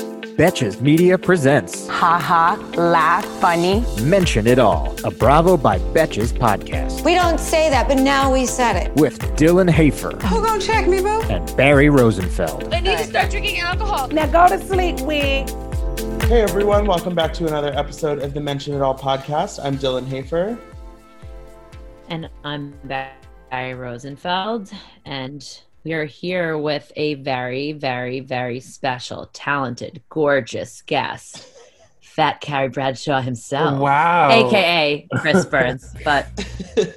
Betches 0.00 0.80
Media 0.82 1.16
presents 1.16 1.86
Ha 1.88 2.18
ha, 2.18 2.70
laugh, 2.76 3.24
funny. 3.40 3.82
Mention 4.02 4.46
It 4.46 4.58
All, 4.58 4.94
a 5.04 5.10
Bravo 5.10 5.56
by 5.56 5.78
Betches 5.78 6.32
podcast 6.32 7.02
We 7.04 7.14
don't 7.14 7.38
say 7.40 7.70
that, 7.70 7.88
but 7.88 7.98
now 7.98 8.32
we 8.32 8.44
said 8.46 8.76
it. 8.76 8.94
with 8.96 9.18
Dylan 9.36 9.70
Hafer 9.70 10.10
Who 10.26 10.44
gonna 10.44 10.60
check 10.60 10.86
me, 10.86 11.00
boo? 11.00 11.22
and 11.30 11.56
Barry 11.56 11.88
Rosenfeld. 11.88 12.72
I 12.74 12.80
need 12.80 12.98
to 12.98 13.04
start 13.04 13.30
drinking 13.30 13.60
alcohol. 13.60 14.08
Now 14.08 14.26
go 14.26 14.48
to 14.54 14.62
sleep, 14.66 15.00
wig. 15.00 15.48
Hey 16.24 16.42
everyone, 16.42 16.86
welcome 16.86 17.14
back 17.14 17.32
to 17.34 17.46
another 17.46 17.72
episode 17.74 18.18
of 18.22 18.34
the 18.34 18.40
Mention 18.40 18.74
It 18.74 18.82
All 18.82 18.96
podcast. 18.96 19.64
I'm 19.64 19.78
Dylan 19.78 20.06
Hafer. 20.06 20.58
And 22.08 22.28
I'm 22.44 22.74
Barry 22.84 23.74
Rosenfeld, 23.74 24.70
and 25.06 25.60
we 25.86 25.92
are 25.92 26.04
here 26.04 26.58
with 26.58 26.90
a 26.96 27.14
very, 27.14 27.70
very, 27.70 28.18
very 28.18 28.58
special, 28.58 29.30
talented, 29.32 30.02
gorgeous 30.08 30.82
guest, 30.82 31.46
Fat 32.00 32.40
Carrie 32.40 32.68
Bradshaw 32.70 33.20
himself. 33.20 33.78
Wow. 33.78 34.30
AKA 34.32 35.06
Chris 35.20 35.44
Burns. 35.52 35.94
But 36.04 36.26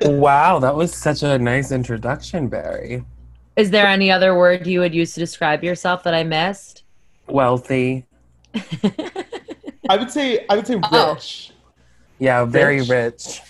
Wow, 0.01 0.57
that 0.57 0.73
was 0.73 0.91
such 0.91 1.21
a 1.21 1.37
nice 1.37 1.71
introduction, 1.71 2.47
Barry. 2.47 3.03
is 3.55 3.69
there 3.69 3.85
any 3.85 4.09
other 4.09 4.35
word 4.35 4.65
you 4.65 4.79
would 4.79 4.95
use 4.95 5.13
to 5.13 5.19
describe 5.19 5.63
yourself 5.63 6.01
that 6.01 6.15
I 6.15 6.23
missed? 6.23 6.81
Wealthy. 7.27 8.07
I 9.87 9.97
would 9.97 10.09
say 10.09 10.47
I 10.49 10.55
would 10.55 10.65
say 10.65 10.79
Oh. 10.91 11.13
rich. 11.13 11.51
Yeah, 12.17 12.43
very 12.43 12.79
Rich. 12.79 12.89
rich. 12.89 13.41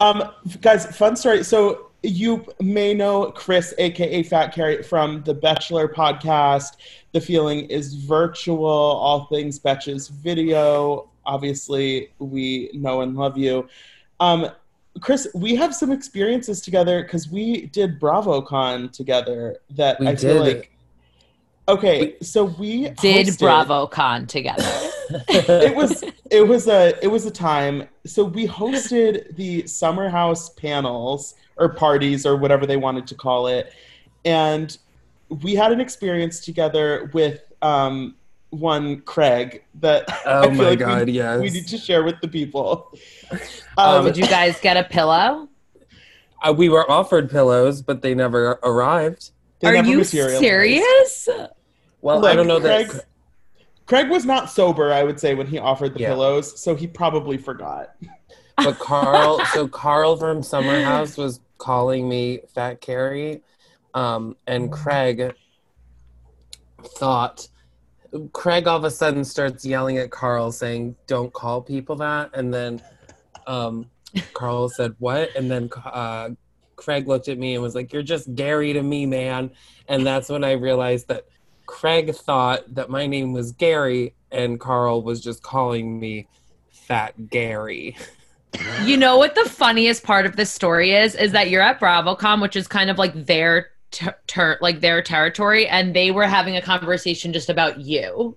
Um, 0.00 0.30
guys, 0.60 0.84
fun 0.96 1.14
story. 1.14 1.44
So 1.44 1.83
you 2.04 2.44
may 2.60 2.94
know 2.94 3.30
Chris, 3.30 3.74
aka 3.78 4.22
Fat 4.22 4.54
Carrie, 4.54 4.82
from 4.82 5.22
the 5.22 5.34
Bachelor 5.34 5.88
podcast. 5.88 6.76
The 7.12 7.20
feeling 7.20 7.66
is 7.66 7.94
virtual. 7.94 8.66
All 8.66 9.24
things 9.26 9.58
Betches 9.58 10.10
video. 10.10 11.08
Obviously, 11.26 12.12
we 12.18 12.70
know 12.74 13.00
and 13.00 13.16
love 13.16 13.38
you. 13.38 13.68
Um, 14.20 14.50
Chris, 15.00 15.26
we 15.34 15.56
have 15.56 15.74
some 15.74 15.90
experiences 15.90 16.60
together 16.60 17.02
because 17.02 17.28
we 17.28 17.66
did 17.66 17.98
BravoCon 17.98 18.92
together. 18.92 19.56
That 19.70 19.98
We 19.98 20.08
I 20.08 20.16
feel 20.16 20.40
like. 20.40 20.70
Okay, 21.66 22.16
so 22.20 22.44
we 22.44 22.90
Did 22.90 23.26
hosted- 23.26 23.38
BravoCon 23.38 24.28
together. 24.28 24.62
it 25.28 25.74
was 25.74 26.04
it 26.30 26.46
was 26.46 26.68
a 26.68 26.94
it 27.02 27.08
was 27.08 27.26
a 27.26 27.30
time 27.30 27.86
so 28.06 28.24
we 28.24 28.46
hosted 28.46 29.36
the 29.36 29.66
summer 29.66 30.08
house 30.08 30.48
panels 30.50 31.34
or 31.56 31.68
parties 31.68 32.26
or 32.26 32.36
whatever 32.36 32.66
they 32.66 32.76
wanted 32.76 33.06
to 33.06 33.14
call 33.14 33.46
it 33.46 33.72
and 34.24 34.78
we 35.42 35.54
had 35.54 35.72
an 35.72 35.80
experience 35.80 36.40
together 36.40 37.10
with 37.14 37.40
um 37.62 38.14
one 38.50 39.00
craig 39.02 39.64
that 39.80 40.04
Oh 40.26 40.40
I 40.40 40.42
feel 40.42 40.52
my 40.52 40.64
like 40.70 40.78
God, 40.78 41.06
we, 41.06 41.12
yes. 41.12 41.40
we 41.40 41.50
need 41.50 41.66
to 41.68 41.78
share 41.78 42.04
with 42.04 42.20
the 42.20 42.28
people 42.28 42.92
Um, 43.78 44.04
Did 44.04 44.16
you 44.16 44.26
guys 44.26 44.60
get 44.60 44.76
a 44.76 44.84
pillow? 44.84 45.48
Uh, 46.40 46.52
we 46.52 46.68
were 46.68 46.88
offered 46.88 47.28
pillows, 47.30 47.82
but 47.82 48.02
they 48.02 48.14
never 48.14 48.60
arrived. 48.62 49.30
they 49.58 49.68
Are 49.68 49.72
never 49.72 49.88
you 49.88 50.04
serious? 50.04 51.28
Well, 52.00 52.20
Look, 52.20 52.30
I 52.30 52.34
don't 52.36 52.46
know 52.46 52.60
Craig, 52.60 52.88
that. 52.90 53.06
Craig 53.86 54.08
was 54.10 54.24
not 54.24 54.50
sober 54.50 54.92
i 54.92 55.02
would 55.02 55.18
say 55.18 55.34
when 55.34 55.46
he 55.48 55.58
offered 55.58 55.94
the 55.94 56.00
Yeah. 56.00 56.08
pillows 56.10 56.60
so 56.60 56.74
he 56.76 56.86
probably 56.86 57.36
forgot 57.38 57.94
But 58.58 58.78
Carl, 58.78 59.40
so 59.46 59.66
Carl 59.66 60.16
from 60.16 60.42
Summer 60.42 60.80
House 60.82 61.16
was 61.16 61.40
calling 61.58 62.08
me 62.08 62.40
Fat 62.54 62.80
Carrie, 62.80 63.42
um, 63.94 64.36
and 64.46 64.70
Craig 64.70 65.34
thought. 66.82 67.48
Craig 68.32 68.68
all 68.68 68.76
of 68.76 68.84
a 68.84 68.90
sudden 68.90 69.24
starts 69.24 69.64
yelling 69.64 69.98
at 69.98 70.10
Carl, 70.10 70.52
saying, 70.52 70.96
"Don't 71.06 71.32
call 71.32 71.60
people 71.62 71.96
that." 71.96 72.30
And 72.34 72.52
then 72.54 72.80
um, 73.46 73.90
Carl 74.32 74.68
said, 74.68 74.94
"What?" 74.98 75.34
And 75.34 75.50
then 75.50 75.68
uh, 75.84 76.30
Craig 76.76 77.08
looked 77.08 77.28
at 77.28 77.38
me 77.38 77.54
and 77.54 77.62
was 77.62 77.74
like, 77.74 77.92
"You're 77.92 78.02
just 78.02 78.34
Gary 78.34 78.72
to 78.72 78.82
me, 78.82 79.06
man." 79.06 79.50
And 79.88 80.06
that's 80.06 80.28
when 80.28 80.44
I 80.44 80.52
realized 80.52 81.08
that 81.08 81.26
Craig 81.66 82.14
thought 82.14 82.74
that 82.74 82.90
my 82.90 83.06
name 83.06 83.32
was 83.32 83.52
Gary, 83.52 84.14
and 84.30 84.60
Carl 84.60 85.02
was 85.02 85.20
just 85.20 85.42
calling 85.42 85.98
me 85.98 86.28
Fat 86.70 87.30
Gary. 87.30 87.96
You 88.84 88.96
know 88.96 89.16
what 89.16 89.34
the 89.34 89.48
funniest 89.48 90.02
part 90.02 90.26
of 90.26 90.36
this 90.36 90.50
story 90.52 90.92
is? 90.92 91.14
Is 91.14 91.32
that 91.32 91.50
you're 91.50 91.62
at 91.62 91.80
BravoCon, 91.80 92.42
which 92.42 92.56
is 92.56 92.68
kind 92.68 92.90
of 92.90 92.98
like 92.98 93.26
their 93.26 93.70
ter- 93.90 94.16
ter- 94.26 94.58
like 94.60 94.80
their 94.80 95.02
territory, 95.02 95.66
and 95.66 95.94
they 95.94 96.10
were 96.10 96.26
having 96.26 96.56
a 96.56 96.62
conversation 96.62 97.32
just 97.32 97.48
about 97.48 97.80
you. 97.80 98.36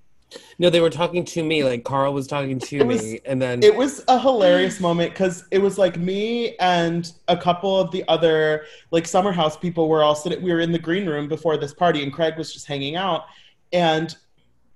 No, 0.59 0.69
they 0.69 0.81
were 0.81 0.89
talking 0.89 1.23
to 1.25 1.43
me. 1.43 1.63
Like 1.63 1.83
Carl 1.83 2.13
was 2.13 2.27
talking 2.27 2.59
to 2.59 2.83
was- 2.83 3.01
me, 3.03 3.19
and 3.25 3.41
then 3.41 3.63
it 3.63 3.75
was 3.75 4.03
a 4.07 4.19
hilarious 4.19 4.79
moment 4.79 5.11
because 5.13 5.45
it 5.51 5.59
was 5.59 5.77
like 5.77 5.97
me 5.97 6.55
and 6.57 7.11
a 7.27 7.37
couple 7.37 7.79
of 7.79 7.91
the 7.91 8.03
other 8.07 8.65
like 8.91 9.07
summer 9.07 9.31
house 9.31 9.55
people 9.55 9.87
were 9.87 10.03
all 10.03 10.15
sitting 10.15 10.41
we 10.41 10.51
were 10.51 10.59
in 10.59 10.71
the 10.71 10.79
green 10.79 11.07
room 11.07 11.27
before 11.27 11.57
this 11.57 11.73
party 11.73 12.03
and 12.03 12.11
craig 12.11 12.37
was 12.37 12.53
just 12.53 12.67
hanging 12.67 12.95
out 12.95 13.25
and 13.71 14.17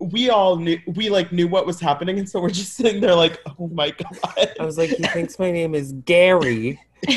we 0.02 0.30
all 0.30 0.56
knew 0.58 0.80
we 0.88 1.10
like 1.10 1.32
knew 1.32 1.48
what 1.48 1.66
was 1.66 1.80
happening 1.80 2.18
and 2.20 2.28
so 2.28 2.42
we're 2.42 2.50
just 2.50 2.74
sitting 2.74 3.00
there 3.02 3.16
like 3.16 3.40
oh 3.60 3.68
my 3.68 3.92
god 3.92 4.50
I 4.60 4.66
was 4.66 4.78
like, 4.78 4.90
he 4.90 5.04
thinks 5.04 5.38
my 5.40 5.52
name 5.52 5.76
is 5.76 5.94
Gary, 6.06 6.80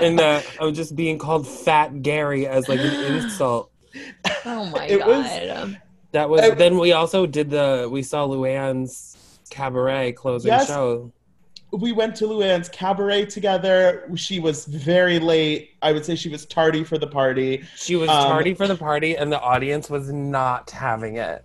and 0.00 0.20
uh, 0.20 0.40
I 0.60 0.64
was 0.64 0.76
just 0.76 0.94
being 0.96 1.18
called 1.18 1.46
Fat 1.46 2.02
Gary 2.02 2.46
as 2.46 2.68
like 2.68 2.80
an 2.80 3.14
insult. 3.16 3.70
Oh 4.44 4.66
my 4.70 4.86
It 4.86 5.04
was- 5.06 5.26
god! 5.26 5.80
That 6.12 6.28
was. 6.30 6.40
I- 6.42 6.50
then 6.50 6.78
we 6.78 6.92
also 6.92 7.26
did 7.26 7.50
the. 7.50 7.88
We 7.90 8.02
saw 8.02 8.26
Luann's 8.26 9.16
cabaret 9.50 10.12
closing 10.12 10.50
Yes. 10.50 10.66
show. 10.68 11.12
we 11.72 11.92
went 11.92 12.14
to 12.16 12.24
luann's 12.26 12.68
cabaret 12.68 13.26
together 13.26 14.08
she 14.16 14.38
was 14.40 14.64
very 14.66 15.18
late 15.18 15.70
i 15.82 15.92
would 15.92 16.04
say 16.04 16.14
she 16.16 16.28
was 16.28 16.44
tardy 16.46 16.82
for 16.84 16.96
the 16.98 17.06
party 17.06 17.64
She 17.76 17.96
was 17.96 18.08
Um, 18.08 18.24
tardy 18.28 18.54
for 18.54 18.66
the 18.66 18.76
party, 18.76 19.16
and 19.16 19.30
the 19.30 19.40
audience 19.40 19.88
was 19.90 20.10
not 20.12 20.70
having 20.70 21.16
it. 21.16 21.44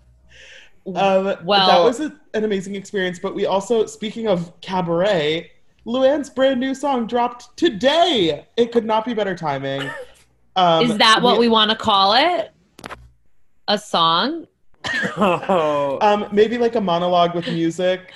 Um 0.88 1.36
well 1.44 1.68
that 1.68 1.84
was 1.84 2.00
a, 2.00 2.12
an 2.34 2.44
amazing 2.44 2.76
experience 2.76 3.20
but 3.20 3.36
we 3.36 3.46
also 3.46 3.86
speaking 3.86 4.28
of 4.28 4.60
cabaret 4.62 5.52
luann's 5.86 6.30
brand 6.30 6.60
new 6.60 6.74
song 6.74 7.06
dropped 7.06 7.56
today 7.56 8.46
it 8.58 8.72
could 8.72 8.86
not 8.86 9.06
be 9.06 9.14
better 9.14 9.36
timing 9.36 9.90
um, 10.56 10.92
Is 10.92 10.98
that 10.98 11.22
what 11.22 11.40
we 11.40 11.48
want 11.48 11.72
to 11.72 11.78
call 11.78 12.14
it? 12.14 12.52
A 13.70 13.78
song? 13.78 14.48
Oh, 15.16 15.98
um 16.02 16.28
maybe 16.32 16.58
like 16.58 16.76
a 16.76 16.82
monologue 16.82 17.36
with 17.36 17.48
music 17.48 18.12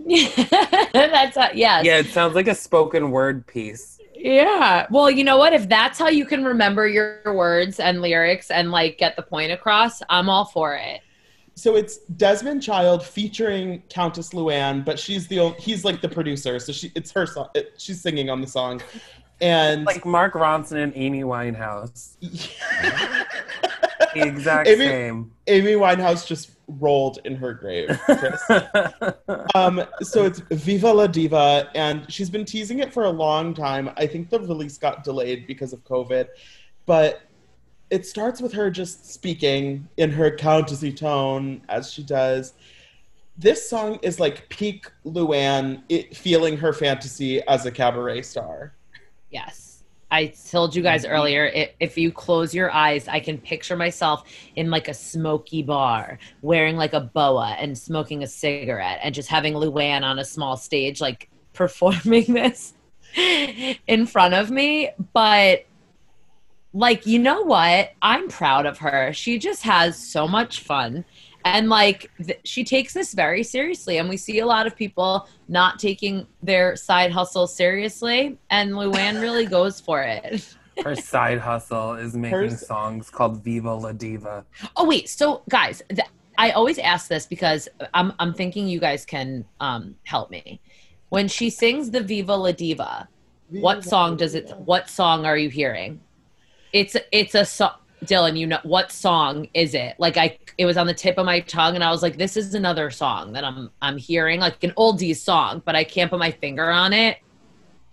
that's 0.92 1.36
a, 1.36 1.50
yes. 1.54 1.84
yeah. 1.84 1.98
It 1.98 2.06
sounds 2.06 2.34
like 2.34 2.48
a 2.48 2.54
spoken 2.54 3.10
word 3.10 3.46
piece. 3.46 3.98
Yeah. 4.14 4.86
Well, 4.90 5.10
you 5.10 5.24
know 5.24 5.36
what? 5.36 5.52
If 5.52 5.68
that's 5.68 5.98
how 5.98 6.08
you 6.08 6.24
can 6.24 6.44
remember 6.44 6.88
your 6.88 7.20
words 7.26 7.80
and 7.80 8.00
lyrics 8.00 8.50
and 8.50 8.70
like 8.70 8.98
get 8.98 9.16
the 9.16 9.22
point 9.22 9.52
across, 9.52 10.02
I'm 10.08 10.28
all 10.28 10.46
for 10.46 10.74
it. 10.74 11.00
So 11.60 11.76
it's 11.76 11.98
desmond 12.16 12.62
child 12.62 13.04
featuring 13.04 13.82
countess 13.90 14.30
luann 14.30 14.84
but 14.84 14.98
she's 14.98 15.28
the 15.28 15.50
he's 15.58 15.84
like 15.84 16.00
the 16.00 16.08
producer 16.08 16.58
so 16.58 16.72
she 16.72 16.90
it's 16.94 17.10
her 17.10 17.26
song 17.26 17.48
it, 17.54 17.74
she's 17.76 18.00
singing 18.00 18.30
on 18.30 18.40
the 18.40 18.46
song 18.46 18.80
and 19.42 19.84
Like 19.86 20.04
Mark 20.04 20.34
Ronson 20.34 20.82
and 20.82 20.92
Amy 20.96 21.22
Winehouse. 21.22 22.16
The 24.14 24.26
exact 24.26 24.66
Amy- 24.68 24.86
same. 24.86 25.30
amy 25.46 25.72
winehouse 25.74 26.26
just 26.26 26.50
rolled 26.66 27.20
in 27.24 27.36
her 27.36 27.54
grave 27.54 27.90
um, 29.54 29.84
so 30.02 30.24
it's 30.24 30.40
Viva 30.50 30.92
la 30.92 31.06
Diva, 31.06 31.70
and 31.76 32.10
she's 32.12 32.28
been 32.28 32.44
teasing 32.44 32.80
it 32.80 32.92
for 32.92 33.04
a 33.04 33.10
long 33.10 33.54
time. 33.54 33.88
I 33.96 34.08
think 34.08 34.28
the 34.30 34.40
release 34.40 34.78
got 34.78 35.04
delayed 35.04 35.46
because 35.46 35.72
of 35.72 35.84
COVID, 35.84 36.26
but 36.86 37.22
it 37.90 38.06
starts 38.06 38.40
with 38.40 38.52
her 38.52 38.70
just 38.70 39.12
speaking 39.12 39.88
in 39.96 40.10
her 40.10 40.30
countessy 40.30 40.96
tone 40.96 41.62
as 41.68 41.92
she 41.92 42.02
does. 42.02 42.54
This 43.36 43.68
song 43.68 43.98
is 44.02 44.20
like 44.20 44.48
peak 44.48 44.90
Luann 45.04 45.82
it, 45.88 46.16
feeling 46.16 46.56
her 46.58 46.72
fantasy 46.72 47.42
as 47.42 47.66
a 47.66 47.70
cabaret 47.70 48.22
star. 48.22 48.74
Yes. 49.30 49.82
I 50.12 50.26
told 50.26 50.74
you 50.74 50.82
guys 50.82 51.04
mm-hmm. 51.04 51.12
earlier, 51.12 51.52
i 51.54 51.72
if 51.80 51.96
you 51.96 52.10
close 52.10 52.54
your 52.54 52.70
eyes, 52.72 53.08
I 53.08 53.20
can 53.20 53.38
picture 53.38 53.76
myself 53.76 54.24
in 54.56 54.70
like 54.70 54.88
a 54.88 54.94
smoky 54.94 55.62
bar, 55.62 56.18
wearing 56.42 56.76
like 56.76 56.92
a 56.92 57.00
boa 57.00 57.56
and 57.58 57.78
smoking 57.78 58.22
a 58.22 58.26
cigarette, 58.26 59.00
and 59.02 59.14
just 59.14 59.28
having 59.28 59.54
Luann 59.54 60.02
on 60.02 60.18
a 60.18 60.24
small 60.24 60.56
stage, 60.56 61.00
like 61.00 61.28
performing 61.52 62.34
this 62.34 62.74
in 63.86 64.06
front 64.06 64.34
of 64.34 64.50
me. 64.50 64.90
But 65.12 65.66
like, 66.72 67.06
you 67.06 67.18
know 67.18 67.42
what? 67.42 67.92
I'm 68.02 68.28
proud 68.28 68.66
of 68.66 68.78
her. 68.78 69.12
She 69.12 69.38
just 69.38 69.62
has 69.62 69.98
so 69.98 70.28
much 70.28 70.60
fun. 70.60 71.04
And 71.44 71.68
like, 71.68 72.10
th- 72.24 72.40
she 72.44 72.64
takes 72.64 72.92
this 72.92 73.14
very 73.14 73.42
seriously. 73.42 73.98
And 73.98 74.08
we 74.08 74.16
see 74.16 74.40
a 74.40 74.46
lot 74.46 74.66
of 74.66 74.76
people 74.76 75.28
not 75.48 75.78
taking 75.78 76.26
their 76.42 76.76
side 76.76 77.10
hustle 77.10 77.46
seriously. 77.46 78.38
And 78.50 78.72
Luann 78.72 79.20
really 79.20 79.46
goes 79.58 79.80
for 79.80 80.02
it. 80.02 80.54
Her 80.84 80.94
side 80.94 81.38
hustle 81.38 81.94
is 81.94 82.14
making 82.14 82.38
Hers- 82.38 82.66
songs 82.66 83.10
called 83.10 83.42
Viva 83.42 83.74
La 83.74 83.92
Diva. 83.92 84.44
Oh 84.76 84.86
wait, 84.86 85.08
so 85.08 85.42
guys, 85.48 85.82
th- 85.88 86.08
I 86.38 86.52
always 86.52 86.78
ask 86.78 87.08
this 87.08 87.26
because 87.26 87.68
I'm 87.92 88.14
I'm 88.18 88.32
thinking 88.32 88.66
you 88.66 88.80
guys 88.80 89.04
can 89.04 89.44
um, 89.60 89.94
help 90.04 90.30
me. 90.30 90.60
When 91.10 91.28
she 91.28 91.50
sings 91.50 91.90
the 91.90 92.00
Viva 92.00 92.34
La 92.34 92.52
Diva, 92.52 93.08
what 93.50 93.84
song 93.84 94.16
does 94.16 94.34
it? 94.34 94.50
What 94.56 94.88
song 94.88 95.26
are 95.26 95.36
you 95.36 95.50
hearing? 95.50 96.00
It's 96.72 96.96
it's 97.12 97.34
a 97.34 97.44
song. 97.44 97.72
Dylan, 98.04 98.38
you 98.38 98.46
know 98.46 98.58
what 98.62 98.90
song 98.90 99.46
is 99.52 99.74
it? 99.74 99.94
Like 99.98 100.16
I, 100.16 100.38
it 100.56 100.64
was 100.64 100.78
on 100.78 100.86
the 100.86 100.94
tip 100.94 101.18
of 101.18 101.26
my 101.26 101.40
tongue, 101.40 101.74
and 101.74 101.84
I 101.84 101.90
was 101.90 102.02
like, 102.02 102.16
"This 102.16 102.34
is 102.34 102.54
another 102.54 102.90
song 102.90 103.32
that 103.34 103.44
I'm 103.44 103.70
I'm 103.82 103.98
hearing, 103.98 104.40
like 104.40 104.64
an 104.64 104.70
oldies 104.78 105.16
song, 105.16 105.60
but 105.66 105.76
I 105.76 105.84
can't 105.84 106.10
put 106.10 106.18
my 106.18 106.30
finger 106.30 106.70
on 106.70 106.94
it." 106.94 107.18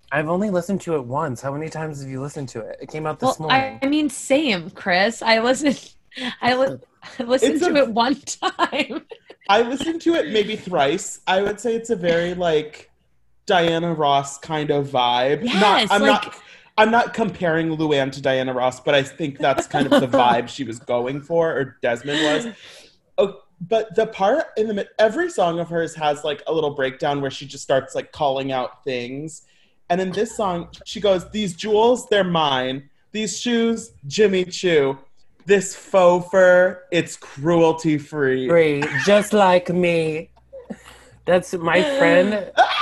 I've 0.10 0.30
only 0.30 0.50
listened 0.50 0.80
to 0.82 0.96
it 0.96 1.04
once. 1.04 1.42
How 1.42 1.52
many 1.52 1.70
times 1.70 2.00
have 2.02 2.10
you 2.10 2.22
listened 2.22 2.48
to 2.50 2.62
it? 2.62 2.78
It 2.82 2.90
came 2.90 3.06
out 3.06 3.20
this 3.20 3.38
Well, 3.38 3.50
morning. 3.50 3.80
I, 3.82 3.86
I 3.86 3.90
mean, 3.90 4.10
same, 4.10 4.70
Chris. 4.70 5.22
I 5.22 5.40
listened, 5.40 5.94
I, 6.42 6.56
li- 6.56 6.78
I 7.20 7.24
listened 7.24 7.56
It's 7.56 7.66
to 7.68 7.74
a- 7.74 7.84
it 7.84 7.90
one 7.90 8.16
time. 8.22 9.02
I 9.50 9.62
listened 9.64 10.02
to 10.04 10.14
it 10.14 10.32
maybe 10.32 10.56
thrice. 10.56 11.20
I 11.28 11.42
would 11.42 11.60
say 11.60 11.76
it's 11.76 11.90
a 11.90 11.98
very 11.98 12.34
like 12.34 12.90
Diana 13.46 13.94
Ross 13.94 14.38
kind 14.38 14.72
of 14.72 14.88
vibe. 14.88 15.44
Yes, 15.44 15.90
not, 15.90 15.92
I'm 15.92 16.02
like- 16.04 16.24
not. 16.24 16.36
I'm 16.78 16.92
not 16.92 17.14
comparing 17.14 17.76
Luann 17.76 18.12
to 18.12 18.22
Diana 18.22 18.54
Ross, 18.54 18.80
but 18.80 18.94
I 18.94 19.02
think 19.02 19.40
that's 19.40 19.66
kind 19.66 19.92
of 19.92 20.00
the 20.00 20.08
vibe 20.18 20.48
she 20.48 20.64
was 20.64 20.78
going 20.78 21.22
for, 21.22 21.52
or 21.52 21.78
Desmond 21.82 22.46
was. 22.46 22.56
Oh, 23.18 23.42
but 23.60 23.96
the 23.96 24.06
part 24.06 24.46
in 24.58 24.68
the 24.68 24.76
mid- 24.76 24.90
every 25.00 25.32
song 25.32 25.60
of 25.60 25.70
hers 25.70 25.96
has 25.96 26.24
like 26.24 26.44
a 26.46 26.54
little 26.54 26.76
breakdown 26.76 27.20
where 27.20 27.32
she 27.32 27.48
just 27.48 27.64
starts 27.64 27.96
like 27.96 28.12
calling 28.12 28.52
out 28.52 28.84
things, 28.84 29.42
and 29.90 30.00
in 30.00 30.12
this 30.12 30.38
song 30.38 30.70
she 30.86 31.00
goes, 31.02 31.28
"These 31.32 31.56
jewels, 31.56 32.08
they're 32.10 32.24
mine. 32.24 32.90
These 33.12 33.40
shoes, 33.40 33.94
Jimmy 34.06 34.46
Choo. 34.46 35.00
This 35.48 35.76
faux 35.76 36.30
fur, 36.30 36.84
it's 36.92 37.18
cruelty 37.18 37.98
free." 37.98 38.48
Free, 38.48 38.84
just 39.04 39.34
like 39.34 39.70
me. 39.70 40.30
That's 41.26 41.54
my 41.54 41.82
friend. 41.98 42.52
Ah! 42.58 42.74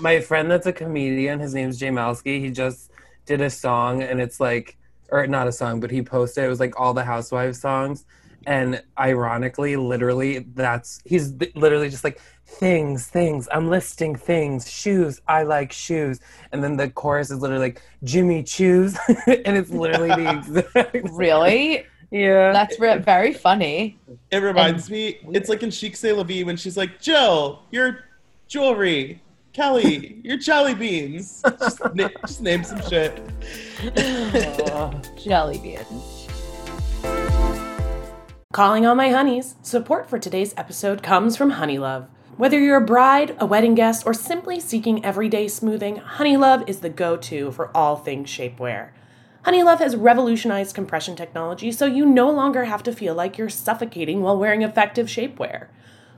my 0.00 0.20
friend 0.20 0.50
that's 0.50 0.66
a 0.66 0.72
comedian. 0.72 1.40
His 1.40 1.54
name's 1.54 1.78
Jay 1.78 1.88
Malsky. 1.88 2.40
He 2.40 2.50
just 2.50 2.91
did 3.26 3.40
a 3.40 3.50
song, 3.50 4.02
and 4.02 4.20
it's 4.20 4.40
like, 4.40 4.76
or 5.10 5.26
not 5.26 5.46
a 5.46 5.52
song, 5.52 5.80
but 5.80 5.90
he 5.90 6.02
posted. 6.02 6.44
It 6.44 6.48
was 6.48 6.60
like 6.60 6.78
all 6.80 6.94
the 6.94 7.04
Housewives 7.04 7.60
songs, 7.60 8.04
and 8.46 8.82
ironically, 8.98 9.76
literally, 9.76 10.40
that's 10.54 11.00
he's 11.04 11.32
literally 11.54 11.88
just 11.88 12.04
like 12.04 12.20
things, 12.46 13.06
things. 13.06 13.48
I'm 13.52 13.70
listing 13.70 14.16
things, 14.16 14.70
shoes. 14.70 15.20
I 15.28 15.42
like 15.44 15.72
shoes, 15.72 16.20
and 16.52 16.62
then 16.62 16.76
the 16.76 16.90
chorus 16.90 17.30
is 17.30 17.40
literally 17.40 17.66
like 17.66 17.82
Jimmy 18.04 18.42
Choos, 18.42 18.96
and 19.26 19.56
it's 19.56 19.70
literally 19.70 20.08
the 20.08 20.30
exact. 20.30 20.96
Really? 21.12 21.86
Yeah. 22.12 22.52
That's 22.52 22.78
re- 22.78 22.98
very 22.98 23.32
funny. 23.32 23.98
It 24.30 24.36
reminds 24.36 24.90
me, 24.90 25.18
it's 25.32 25.48
like 25.48 25.62
in 25.62 25.70
Chic 25.70 25.96
C'est 25.96 26.12
La 26.12 26.22
Vie 26.22 26.44
when 26.44 26.58
she's 26.58 26.76
like, 26.76 27.00
Jill, 27.00 27.62
your 27.70 28.04
jewelry. 28.48 29.21
Kelly, 29.52 30.18
your 30.24 30.38
jelly 30.38 30.74
beans. 30.74 31.42
Just, 31.58 31.94
na- 31.94 32.08
just 32.26 32.40
name 32.40 32.64
some 32.64 32.80
shit. 32.88 33.20
Jelly 35.22 35.58
beans. 35.58 36.28
Calling 38.52 38.86
all 38.86 38.94
my 38.94 39.10
honeys. 39.10 39.56
Support 39.60 40.08
for 40.08 40.18
today's 40.18 40.54
episode 40.56 41.02
comes 41.02 41.36
from 41.36 41.52
Honeylove. 41.52 42.06
Whether 42.38 42.58
you're 42.58 42.78
a 42.78 42.84
bride, 42.84 43.36
a 43.38 43.44
wedding 43.44 43.74
guest, 43.74 44.06
or 44.06 44.14
simply 44.14 44.58
seeking 44.58 45.04
everyday 45.04 45.48
smoothing, 45.48 45.96
Honeylove 45.96 46.66
is 46.66 46.80
the 46.80 46.88
go 46.88 47.18
to 47.18 47.52
for 47.52 47.76
all 47.76 47.96
things 47.96 48.30
shapewear. 48.30 48.92
Honeylove 49.44 49.80
has 49.80 49.96
revolutionized 49.96 50.74
compression 50.74 51.14
technology 51.14 51.72
so 51.72 51.84
you 51.84 52.06
no 52.06 52.30
longer 52.30 52.64
have 52.64 52.82
to 52.84 52.92
feel 52.92 53.14
like 53.14 53.36
you're 53.36 53.50
suffocating 53.50 54.22
while 54.22 54.38
wearing 54.38 54.62
effective 54.62 55.08
shapewear. 55.08 55.66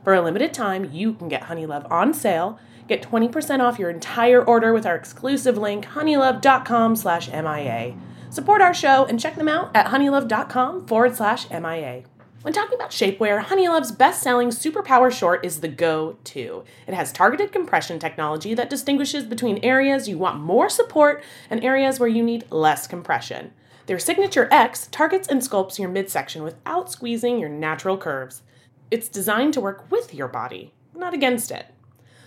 For 0.05 0.15
a 0.15 0.23
limited 0.23 0.55
time, 0.55 0.93
you 0.93 1.15
can 1.15 1.29
get 1.29 1.45
Honeylove 1.45 1.91
on 1.91 2.15
sale. 2.15 2.61
Get 2.87 3.03
20% 3.03 3.61
off 3.61 3.79
your 3.79 3.91
entire 3.91 4.45
order 4.45 4.75
with 4.75 4.85
our 4.85 4.95
exclusive 4.95 5.57
link, 5.57 5.87
honeylove.com 5.87 6.97
slash 6.97 7.29
MIA. 7.29 7.95
Support 8.31 8.61
our 8.61 8.75
show 8.75 9.05
and 9.05 9.19
check 9.19 9.37
them 9.37 9.49
out 9.49 9.71
at 9.75 9.87
honeylove.com 9.87 10.87
forward 10.87 11.17
slash 11.17 11.49
MIA. 11.51 12.03
When 12.45 12.53
talking 12.53 12.75
about 12.75 12.91
shapewear, 12.91 13.41
Honeylove's 13.41 13.91
best 13.91 14.23
selling 14.23 14.51
Superpower 14.51 15.11
Short 15.11 15.47
is 15.47 15.61
the 15.61 15.69
go 15.69 16.19
to. 16.25 16.63
It 16.87 16.93
has 16.93 17.11
targeted 17.11 17.53
compression 17.53 17.99
technology 17.99 18.53
that 18.53 18.69
distinguishes 18.69 19.25
between 19.25 19.65
areas 19.65 20.09
you 20.09 20.19
want 20.19 20.41
more 20.41 20.69
support 20.69 21.25
and 21.49 21.65
areas 21.65 21.99
where 21.99 22.09
you 22.09 22.23
need 22.23 22.45
less 22.51 22.87
compression. 22.87 23.53
Their 23.87 23.99
Signature 23.99 24.49
X 24.51 24.89
targets 24.89 25.27
and 25.27 25.41
sculpts 25.41 25.79
your 25.79 25.89
midsection 25.89 26.43
without 26.43 26.93
squeezing 26.93 27.39
your 27.39 27.49
natural 27.49 27.97
curves. 27.97 28.43
It's 28.91 29.09
designed 29.09 29.55
to 29.55 29.63
work 29.63 29.91
with 29.91 30.13
your 30.13 30.29
body, 30.29 30.75
not 30.95 31.15
against 31.15 31.51
it. 31.51 31.74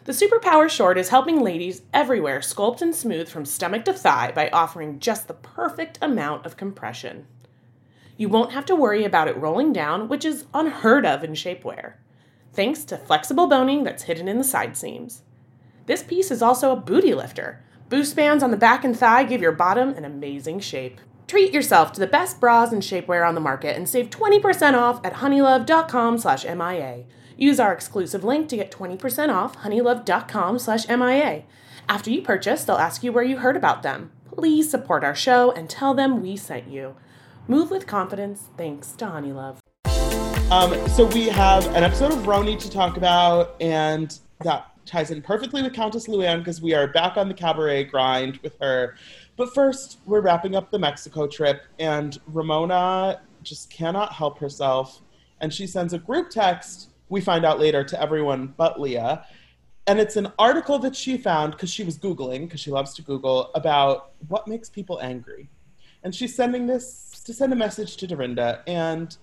The 0.08 0.14
Superpower 0.14 0.70
Short 0.70 0.98
is 0.98 1.10
helping 1.10 1.42
ladies 1.42 1.82
everywhere 1.94 2.40
sculpt 2.40 2.82
and 2.82 2.96
smooth 2.96 3.28
from 3.28 3.44
stomach 3.44 3.84
to 3.84 3.94
thigh 3.94 4.32
by 4.32 4.50
offering 4.52 5.02
just 5.02 5.28
the 5.28 5.34
perfect 5.34 6.00
amount 6.02 6.46
of 6.46 6.56
compression. 6.56 7.28
You 8.16 8.30
won't 8.30 8.54
have 8.54 8.66
to 8.68 8.76
worry 8.76 9.04
about 9.04 9.28
it 9.28 9.36
rolling 9.36 9.74
down, 9.74 10.08
which 10.08 10.24
is 10.24 10.46
unheard 10.54 11.06
of 11.06 11.26
in 11.26 11.34
shapewear, 11.34 11.96
thanks 12.54 12.86
to 12.86 12.98
flexible 12.98 13.48
boning 13.48 13.84
that's 13.84 14.04
hidden 14.04 14.30
in 14.30 14.38
the 14.38 14.46
side 14.46 14.78
seams. 14.78 15.24
This 15.88 16.04
piece 16.04 16.32
is 16.32 16.42
also 16.42 16.72
a 16.72 16.78
booty 16.80 17.14
lifter. 17.14 17.62
Boost 17.90 18.16
bands 18.16 18.44
on 18.44 18.52
the 18.52 18.56
back 18.56 18.86
and 18.86 18.98
thigh 18.98 19.26
give 19.26 19.42
your 19.42 19.52
bottom 19.52 19.90
an 19.90 20.06
amazing 20.06 20.62
shape. 20.62 21.02
Treat 21.28 21.52
yourself 21.52 21.92
to 21.92 22.00
the 22.00 22.08
best 22.08 22.40
bras 22.40 22.72
and 22.72 22.82
shapewear 22.82 23.28
on 23.28 23.36
the 23.36 23.42
market 23.42 23.76
and 23.76 23.90
save 23.90 24.10
20% 24.10 24.74
off 24.74 25.06
at 25.06 25.16
honeylove.com 25.16 26.18
slash 26.18 26.46
MIA. 26.46 27.04
Use 27.38 27.60
our 27.60 27.72
exclusive 27.72 28.24
link 28.24 28.50
to 28.50 28.58
get 28.58 28.72
20% 28.72 29.30
off 29.34 29.58
honeylove.com 29.58 30.58
slash 30.60 30.88
MIA. 30.88 31.44
After 31.88 32.10
you 32.10 32.22
purchase, 32.22 32.64
they'll 32.64 32.78
ask 32.78 33.04
you 33.04 33.14
where 33.14 33.24
you 33.24 33.38
heard 33.38 33.56
about 33.56 33.84
them. 33.84 34.12
Please 34.26 34.70
support 34.70 35.04
our 35.04 35.16
show 35.16 35.52
and 35.52 35.70
tell 35.70 35.94
them 35.94 36.22
we 36.22 36.36
sent 36.36 36.68
you. 36.68 36.96
Move 37.48 37.70
with 37.70 37.88
confidence 37.88 38.50
thanks 38.58 38.92
to 38.94 39.06
Honeylove. 39.06 39.60
Um, 40.52 40.88
so 40.90 41.06
we 41.06 41.28
have 41.28 41.66
an 41.76 41.84
episode 41.84 42.12
of 42.12 42.20
RHONY 42.20 42.58
to 42.60 42.72
talk 42.72 42.98
about, 42.98 43.56
and 43.62 44.18
that 44.44 44.72
ties 44.86 45.12
in 45.12 45.22
perfectly 45.22 45.62
with 45.62 45.74
Countess 45.74 46.08
Luann 46.08 46.40
because 46.40 46.62
we 46.62 46.74
are 46.74 46.88
back 46.88 47.18
on 47.18 47.28
the 47.28 47.34
cabaret 47.34 47.84
grind 47.84 48.38
with 48.38 48.58
her. 48.60 48.96
But 49.36 49.54
first, 49.54 50.00
we're 50.06 50.22
wrapping 50.22 50.56
up 50.56 50.72
the 50.72 50.80
Mexico 50.80 51.28
trip, 51.28 51.62
and 51.78 52.18
Ramona 52.28 53.22
just 53.44 53.70
cannot 53.70 54.14
help 54.14 54.40
herself. 54.40 55.02
And 55.40 55.54
she 55.54 55.68
sends 55.68 55.94
a 55.94 56.00
group 56.00 56.30
text, 56.30 56.90
we 57.10 57.22
find 57.22 57.46
out 57.46 57.60
later, 57.60 57.84
to 57.84 58.02
everyone 58.02 58.54
but 58.58 58.80
Leah. 58.80 59.26
And 59.88 60.00
it's 60.00 60.18
an 60.18 60.32
article 60.38 60.80
that 60.80 60.96
she 60.96 61.18
found 61.18 61.54
because 61.54 61.70
she 61.70 61.84
was 61.84 61.98
Googling, 61.98 62.42
because 62.42 62.60
she 62.60 62.72
loves 62.72 62.94
to 62.96 63.02
Google, 63.02 63.52
about 63.56 64.12
what 64.28 64.48
makes 64.48 64.70
people 64.70 65.00
angry. 65.02 65.50
And 66.04 66.14
she's 66.14 66.36
sending 66.36 66.68
this 66.68 67.22
to 67.26 67.34
send 67.34 67.54
a 67.54 67.56
message 67.56 67.98
to 67.98 68.08
Dorinda. 68.08 68.64
And 68.68 69.16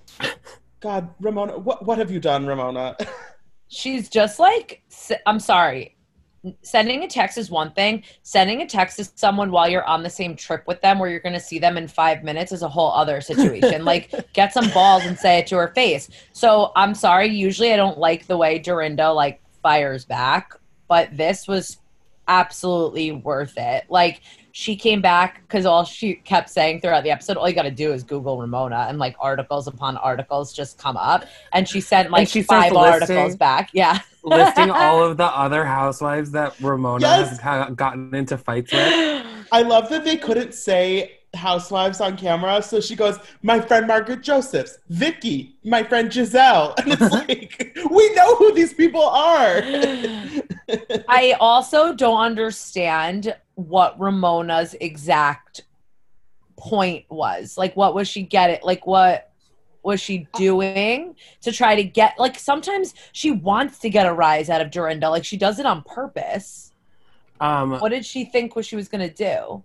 God, 0.80 1.08
Ramona, 1.20 1.58
what, 1.58 1.84
what 1.84 1.98
have 1.98 2.10
you 2.10 2.20
done, 2.20 2.46
Ramona? 2.46 2.96
She's 3.68 4.08
just 4.08 4.38
like, 4.38 4.82
I'm 5.24 5.40
sorry. 5.40 5.93
Sending 6.62 7.02
a 7.04 7.08
text 7.08 7.38
is 7.38 7.50
one 7.50 7.72
thing. 7.72 8.02
Sending 8.22 8.62
a 8.62 8.66
text 8.66 8.96
to 8.98 9.04
someone 9.14 9.50
while 9.50 9.68
you're 9.68 9.84
on 9.84 10.02
the 10.02 10.10
same 10.10 10.36
trip 10.36 10.64
with 10.66 10.80
them, 10.80 10.98
where 10.98 11.08
you're 11.08 11.20
going 11.20 11.34
to 11.34 11.40
see 11.40 11.58
them 11.58 11.76
in 11.76 11.88
five 11.88 12.22
minutes, 12.22 12.52
is 12.52 12.62
a 12.62 12.68
whole 12.68 12.92
other 12.92 13.20
situation. 13.20 13.84
like, 13.86 14.32
get 14.32 14.52
some 14.52 14.70
balls 14.70 15.04
and 15.04 15.18
say 15.18 15.38
it 15.38 15.46
to 15.48 15.56
her 15.56 15.68
face. 15.68 16.08
So 16.32 16.72
I'm 16.76 16.94
sorry. 16.94 17.28
Usually, 17.28 17.72
I 17.72 17.76
don't 17.76 17.98
like 17.98 18.26
the 18.26 18.36
way 18.36 18.58
Dorinda 18.58 19.12
like 19.12 19.40
fires 19.62 20.04
back, 20.04 20.52
but 20.88 21.16
this 21.16 21.48
was 21.48 21.78
absolutely 22.28 23.12
worth 23.12 23.54
it. 23.56 23.84
Like, 23.88 24.20
she 24.56 24.76
came 24.76 25.00
back 25.00 25.42
because 25.42 25.66
all 25.66 25.82
she 25.82 26.14
kept 26.14 26.48
saying 26.48 26.80
throughout 26.80 27.02
the 27.02 27.10
episode, 27.10 27.36
all 27.36 27.48
you 27.48 27.56
got 27.56 27.62
to 27.62 27.72
do 27.72 27.92
is 27.92 28.04
Google 28.04 28.38
Ramona, 28.38 28.86
and 28.88 29.00
like 29.00 29.16
articles 29.18 29.66
upon 29.66 29.96
articles 29.96 30.52
just 30.52 30.78
come 30.78 30.96
up. 30.96 31.24
And 31.52 31.68
she 31.68 31.80
sent 31.80 32.12
like 32.12 32.28
she 32.28 32.42
five 32.42 32.72
articles 32.72 33.34
back. 33.34 33.70
Yeah. 33.72 33.98
Listing 34.24 34.70
all 34.70 35.04
of 35.10 35.16
the 35.16 35.24
other 35.26 35.64
housewives 35.64 36.30
that 36.32 36.58
Ramona 36.60 37.02
Yes. 37.02 37.28
has 37.30 37.40
ha- 37.40 37.70
gotten 37.70 38.14
into 38.14 38.38
fights 38.38 38.72
with. 38.72 39.26
I 39.52 39.62
love 39.62 39.88
that 39.90 40.04
they 40.04 40.16
couldn't 40.16 40.54
say 40.54 41.18
housewives 41.34 42.00
on 42.00 42.16
camera, 42.16 42.62
so 42.62 42.80
she 42.80 42.94
goes, 42.96 43.18
"My 43.42 43.60
friend 43.60 43.86
Margaret 43.86 44.22
Josephs, 44.22 44.78
Vicki, 44.88 45.56
my 45.64 45.82
friend 45.82 46.08
Gizelle," 46.10 46.74
and 46.78 46.92
it's 46.92 47.00
like 47.12 47.76
we 47.90 48.14
know 48.14 48.36
who 48.36 48.52
these 48.54 48.72
people 48.72 49.02
are. 49.02 49.60
I 51.08 51.36
also 51.40 51.92
don't 51.94 52.20
understand 52.20 53.34
what 53.56 53.98
Ramona's 54.00 54.74
exact 54.80 55.62
point 56.56 57.04
was. 57.10 57.58
Like, 57.58 57.76
what 57.76 57.94
was 57.94 58.08
she 58.08 58.22
getting? 58.22 58.60
Like, 58.62 58.86
what 58.86 59.30
was 59.84 60.00
she 60.00 60.26
doing 60.34 61.16
to 61.42 61.52
try 61.52 61.74
to 61.74 61.84
get? 61.84 62.18
Like, 62.18 62.38
sometimes 62.38 62.94
she 63.12 63.30
wants 63.30 63.78
to 63.80 63.90
get 63.90 64.06
a 64.06 64.12
rise 64.12 64.50
out 64.50 64.60
of 64.60 64.70
Dorinda. 64.70 65.10
Like, 65.10 65.24
she 65.24 65.36
does 65.36 65.58
it 65.58 65.66
on 65.66 65.82
purpose. 65.82 66.72
Um, 67.40 67.72
What 67.72 67.90
did 67.90 68.06
she 68.06 68.24
think 68.24 68.56
what 68.56 68.64
she 68.64 68.76
was 68.76 68.88
going 68.88 69.08
to 69.08 69.14
do? 69.14 69.64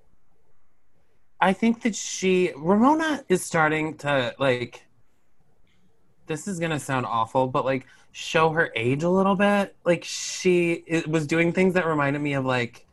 I 1.41 1.53
think 1.53 1.83
that 1.83 1.95
she 1.95 2.51
Ramona 2.57 3.23
is 3.29 3.45
starting 3.45 3.95
to 3.99 4.35
like 4.39 4.85
this 6.27 6.47
is 6.47 6.59
gonna 6.59 6.79
sound 6.79 7.05
awful, 7.05 7.47
but 7.47 7.63
like 7.63 7.87
show 8.11 8.49
her 8.49 8.71
age 8.75 9.03
a 9.03 9.09
little 9.09 9.35
bit. 9.35 9.75
Like 9.85 10.03
she 10.03 10.83
was 11.07 11.25
doing 11.25 11.53
things 11.53 11.75
that 11.75 11.85
reminded 11.87 12.19
me 12.19 12.33
of 12.33 12.45
like 12.45 12.85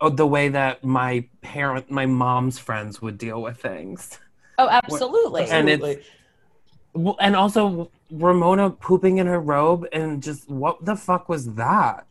oh, 0.00 0.10
the 0.10 0.26
way 0.26 0.48
that 0.48 0.84
my 0.84 1.24
parent, 1.40 1.90
my 1.90 2.06
mom's 2.06 2.58
friends 2.58 3.00
would 3.00 3.16
deal 3.16 3.40
with 3.40 3.56
things. 3.58 4.18
Oh, 4.58 4.68
absolutely. 4.68 5.44
And 5.46 5.68
it's 5.68 6.06
and 7.20 7.34
also 7.34 7.90
Ramona 8.10 8.70
pooping 8.70 9.18
in 9.18 9.26
her 9.26 9.40
robe 9.40 9.86
and 9.92 10.22
just 10.22 10.48
what 10.50 10.84
the 10.84 10.96
fuck 10.96 11.28
was 11.28 11.54
that? 11.54 12.06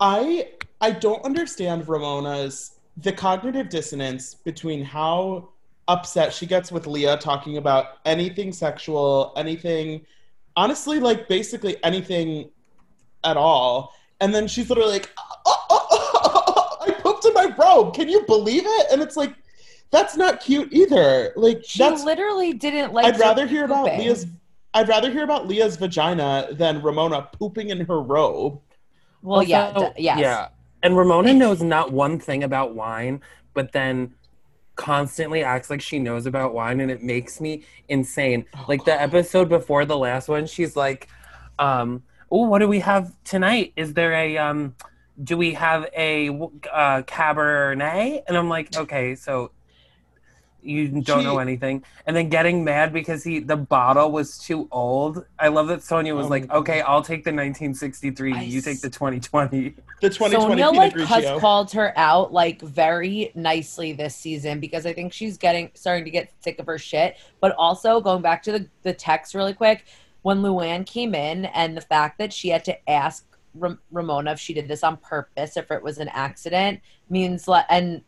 I 0.00 0.50
I 0.80 0.92
don't 0.92 1.24
understand 1.24 1.88
Ramona's 1.88 2.72
the 2.96 3.12
cognitive 3.12 3.68
dissonance 3.68 4.34
between 4.34 4.84
how 4.84 5.48
upset 5.88 6.32
she 6.32 6.46
gets 6.46 6.70
with 6.70 6.86
Leah 6.86 7.16
talking 7.16 7.56
about 7.56 7.98
anything 8.04 8.52
sexual, 8.52 9.32
anything 9.36 10.04
honestly 10.56 11.00
like 11.00 11.28
basically 11.28 11.82
anything 11.82 12.50
at 13.24 13.36
all. 13.36 13.94
And 14.20 14.32
then 14.32 14.46
she's 14.46 14.68
literally 14.68 14.92
like, 14.92 15.10
oh, 15.18 15.32
oh, 15.46 15.66
oh, 15.70 16.24
oh, 16.24 16.76
I 16.86 16.92
pooped 16.92 17.24
in 17.24 17.34
my 17.34 17.52
robe. 17.58 17.94
Can 17.94 18.08
you 18.08 18.24
believe 18.26 18.62
it? 18.64 18.86
And 18.92 19.02
it's 19.02 19.16
like, 19.16 19.34
that's 19.92 20.16
not 20.16 20.40
cute 20.40 20.72
either. 20.72 21.32
Like 21.36 21.62
she 21.64 21.78
that's 21.78 22.02
literally 22.02 22.52
didn't 22.54 22.92
like. 22.92 23.06
I'd 23.06 23.20
rather 23.20 23.46
hear 23.46 23.64
about. 23.64 23.84
Leah's 23.98 24.26
I'd 24.74 24.88
rather 24.88 25.10
hear 25.10 25.22
about 25.22 25.46
Leah's 25.46 25.76
vagina 25.76 26.48
than 26.52 26.82
Ramona 26.82 27.28
pooping 27.38 27.68
in 27.68 27.80
her 27.84 28.00
robe. 28.00 28.58
Well, 29.22 29.42
yeah, 29.42 29.68
Also- 29.68 29.92
d- 29.94 30.02
yes. 30.02 30.18
Yeah. 30.18 30.48
And 30.82 30.96
Ramona 30.96 31.32
knows 31.34 31.62
not 31.62 31.92
one 31.92 32.18
thing 32.18 32.42
about 32.42 32.74
wine, 32.74 33.20
but 33.54 33.70
then 33.72 34.14
constantly 34.74 35.44
acts 35.44 35.70
like 35.70 35.80
she 35.80 35.98
knows 35.98 36.26
about 36.26 36.54
wine 36.54 36.80
and 36.80 36.90
it 36.90 37.02
makes 37.02 37.40
me 37.40 37.62
insane. 37.88 38.46
like 38.66 38.84
the 38.84 39.00
episode 39.00 39.48
before 39.48 39.84
the 39.84 39.96
last 39.96 40.28
one, 40.28 40.46
she's 40.46 40.74
like, 40.74 41.06
um, 41.58 42.02
oh, 42.32 42.46
what 42.46 42.58
do 42.58 42.66
we 42.66 42.80
have 42.80 43.12
tonight? 43.22 43.72
Is 43.76 43.94
there 43.94 44.12
a 44.14 44.38
um 44.38 44.74
do 45.22 45.36
we 45.36 45.52
have 45.52 45.86
a 45.96 46.30
uh, 46.30 47.02
cabernet? 47.02 48.22
And 48.26 48.36
I'm 48.36 48.48
like, 48.48 48.74
okay, 48.76 49.14
so 49.14 49.52
you 50.62 51.02
don't 51.02 51.24
know 51.24 51.38
anything. 51.38 51.84
And 52.06 52.16
then 52.16 52.28
getting 52.28 52.64
mad 52.64 52.92
because 52.92 53.24
he 53.24 53.40
the 53.40 53.56
bottle 53.56 54.10
was 54.12 54.38
too 54.38 54.68
old. 54.70 55.24
I 55.38 55.48
love 55.48 55.68
that 55.68 55.80
Sonja 55.80 56.14
was 56.14 56.26
Oh 56.26 56.30
like, 56.30 56.50
okay, 56.50 56.80
I'll 56.80 57.02
take 57.02 57.24
the 57.24 57.30
1963, 57.30 58.34
I 58.34 58.42
you 58.42 58.60
take 58.60 58.80
the 58.80 58.90
2020. 58.90 59.74
The 60.00 60.10
2020 60.10 60.62
Sonja 60.62 60.72
Pinot 60.72 60.96
like 60.96 61.08
has 61.08 61.40
called 61.40 61.72
her 61.72 61.92
out 61.96 62.32
like 62.32 62.60
very 62.62 63.32
nicely 63.34 63.92
this 63.92 64.16
season 64.16 64.60
because 64.60 64.86
I 64.86 64.92
think 64.92 65.12
she's 65.12 65.36
getting 65.36 65.70
starting 65.74 66.04
to 66.04 66.10
get 66.10 66.32
sick 66.40 66.58
of 66.58 66.66
her 66.66 66.78
shit. 66.78 67.16
But 67.40 67.54
also 67.56 68.00
going 68.00 68.22
back 68.22 68.42
to 68.44 68.52
the 68.52 68.68
the 68.82 68.92
text 68.92 69.34
really 69.34 69.54
quick, 69.54 69.86
when 70.22 70.38
Luann 70.38 70.86
came 70.86 71.14
in 71.14 71.46
and 71.46 71.76
the 71.76 71.80
fact 71.80 72.18
that 72.18 72.32
she 72.32 72.48
had 72.48 72.64
to 72.66 72.90
ask 72.90 73.26
Ram- 73.54 73.80
Ramona 73.90 74.32
if 74.32 74.40
she 74.40 74.54
did 74.54 74.68
this 74.68 74.82
on 74.82 74.96
purpose, 74.96 75.56
if 75.56 75.70
it 75.70 75.82
was 75.82 75.98
an 75.98 76.08
accident, 76.08 76.80
means 77.08 77.46
like 77.48 77.66
and 77.68 78.02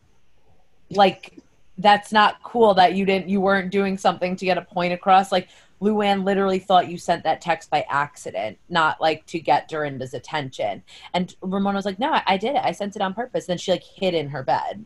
like 0.90 1.38
that's 1.78 2.12
not 2.12 2.42
cool 2.42 2.74
that 2.74 2.94
you 2.94 3.04
didn't 3.04 3.28
you 3.28 3.40
weren't 3.40 3.70
doing 3.70 3.98
something 3.98 4.36
to 4.36 4.44
get 4.44 4.58
a 4.58 4.62
point 4.62 4.92
across. 4.92 5.32
Like 5.32 5.48
Luann 5.80 6.24
literally 6.24 6.58
thought 6.58 6.88
you 6.88 6.96
sent 6.96 7.24
that 7.24 7.40
text 7.40 7.70
by 7.70 7.84
accident, 7.88 8.58
not 8.68 9.00
like 9.00 9.26
to 9.26 9.40
get 9.40 9.68
Dorinda's 9.68 10.14
attention. 10.14 10.82
And 11.12 11.34
Ramona 11.42 11.76
was 11.76 11.84
like, 11.84 11.98
"No, 11.98 12.12
I, 12.12 12.22
I 12.26 12.36
did 12.36 12.56
it. 12.56 12.62
I 12.64 12.72
sent 12.72 12.96
it 12.96 13.02
on 13.02 13.14
purpose." 13.14 13.46
Then 13.46 13.58
she 13.58 13.72
like 13.72 13.82
hid 13.82 14.14
in 14.14 14.28
her 14.28 14.42
bed, 14.42 14.84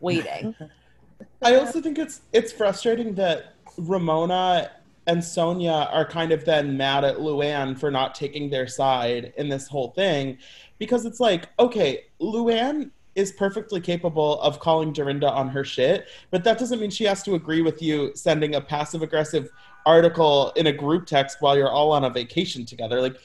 waiting. 0.00 0.54
I 1.42 1.56
also 1.56 1.80
think 1.80 1.98
it's 1.98 2.22
it's 2.32 2.52
frustrating 2.52 3.14
that 3.14 3.54
Ramona 3.78 4.70
and 5.06 5.18
Sonja 5.18 5.92
are 5.92 6.04
kind 6.04 6.32
of 6.32 6.44
then 6.44 6.76
mad 6.76 7.04
at 7.04 7.18
Luann 7.18 7.78
for 7.78 7.90
not 7.90 8.14
taking 8.14 8.50
their 8.50 8.66
side 8.66 9.32
in 9.36 9.48
this 9.48 9.68
whole 9.68 9.90
thing 9.90 10.38
because 10.78 11.06
it's 11.06 11.20
like, 11.20 11.48
okay, 11.58 12.06
Luann 12.20 12.90
is 13.16 13.32
perfectly 13.32 13.80
capable 13.80 14.40
of 14.42 14.60
calling 14.60 14.92
Dorinda 14.92 15.28
on 15.28 15.48
her 15.48 15.64
shit, 15.64 16.06
but 16.30 16.44
that 16.44 16.58
doesn't 16.58 16.80
mean 16.80 16.90
she 16.90 17.04
has 17.04 17.22
to 17.24 17.34
agree 17.34 17.62
with 17.62 17.82
you 17.82 18.12
sending 18.14 18.54
a 18.54 18.60
passive 18.60 19.02
aggressive 19.02 19.50
article 19.86 20.52
in 20.56 20.66
a 20.68 20.72
group 20.72 21.06
text 21.06 21.38
while 21.40 21.56
you're 21.56 21.70
all 21.70 21.92
on 21.92 22.04
a 22.04 22.10
vacation 22.10 22.64
together. 22.66 23.00
Like 23.00 23.16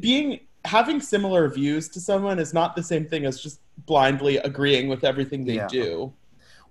being 0.00 0.40
having 0.64 1.00
similar 1.00 1.48
views 1.48 1.88
to 1.90 2.00
someone 2.00 2.38
is 2.38 2.52
not 2.52 2.74
the 2.74 2.82
same 2.82 3.06
thing 3.06 3.26
as 3.26 3.40
just 3.40 3.60
blindly 3.86 4.38
agreeing 4.38 4.88
with 4.88 5.04
everything 5.04 5.44
they 5.44 5.54
Yeah. 5.56 5.68
do. 5.68 6.12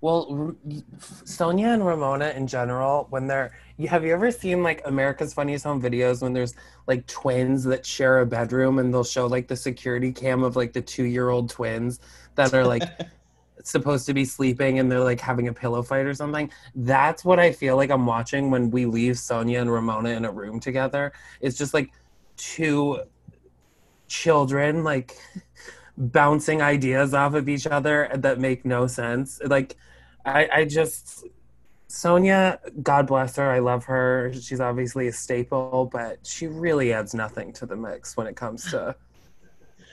Well, 0.01 0.27
R- 0.29 0.73
Sonja 0.99 1.73
and 1.73 1.85
Ramona 1.85 2.29
in 2.29 2.47
general, 2.47 3.07
when 3.09 3.27
they're, 3.27 3.57
you, 3.77 3.87
have 3.87 4.05
you 4.05 4.13
ever 4.13 4.31
seen 4.31 4.63
like 4.63 4.81
America's 4.85 5.33
Funniest 5.33 5.63
Home 5.65 5.81
Videos 5.81 6.21
when 6.21 6.33
there's 6.33 6.53
like 6.85 7.05
twins 7.07 7.63
that 7.65 7.85
share 7.85 8.19
a 8.19 8.25
bedroom 8.25 8.79
and 8.79 8.93
they'll 8.93 9.03
show 9.03 9.25
like 9.27 9.47
the 9.47 9.55
security 9.55 10.11
cam 10.11 10.43
of 10.43 10.55
like 10.55 10.73
the 10.73 10.81
two 10.81 11.03
year 11.03 11.29
old 11.29 11.49
twins 11.49 11.99
that 12.35 12.53
are 12.53 12.65
like 12.65 12.83
supposed 13.63 14.05
to 14.05 14.13
be 14.13 14.23
sleeping 14.23 14.79
and 14.79 14.91
they're 14.91 15.03
like 15.03 15.19
having 15.19 15.47
a 15.47 15.53
pillow 15.53 15.81
fight 15.81 16.05
or 16.05 16.13
something? 16.13 16.51
That's 16.75 17.25
what 17.25 17.39
I 17.39 17.51
feel 17.51 17.75
like 17.75 17.89
I'm 17.89 18.05
watching 18.05 18.51
when 18.51 18.69
we 18.69 18.85
leave 18.85 19.15
Sonja 19.15 19.61
and 19.61 19.71
Ramona 19.71 20.09
in 20.09 20.25
a 20.25 20.31
room 20.31 20.59
together. 20.59 21.11
It's 21.41 21.57
just 21.57 21.73
like 21.73 21.91
two 22.37 23.01
children 24.07 24.83
like 24.83 25.17
bouncing 25.97 26.61
ideas 26.61 27.13
off 27.13 27.33
of 27.33 27.49
each 27.49 27.67
other 27.67 28.09
that 28.13 28.39
make 28.39 28.65
no 28.65 28.87
sense. 28.87 29.39
Like, 29.43 29.75
I, 30.25 30.47
I 30.53 30.65
just, 30.65 31.25
Sonja, 31.89 32.59
God 32.83 33.07
bless 33.07 33.35
her, 33.37 33.49
I 33.49 33.59
love 33.59 33.85
her. 33.85 34.31
She's 34.39 34.59
obviously 34.59 35.07
a 35.07 35.13
staple, 35.13 35.89
but 35.91 36.19
she 36.25 36.47
really 36.47 36.93
adds 36.93 37.13
nothing 37.13 37.51
to 37.53 37.65
the 37.65 37.75
mix 37.75 38.15
when 38.15 38.27
it 38.27 38.35
comes 38.35 38.69
to. 38.71 38.95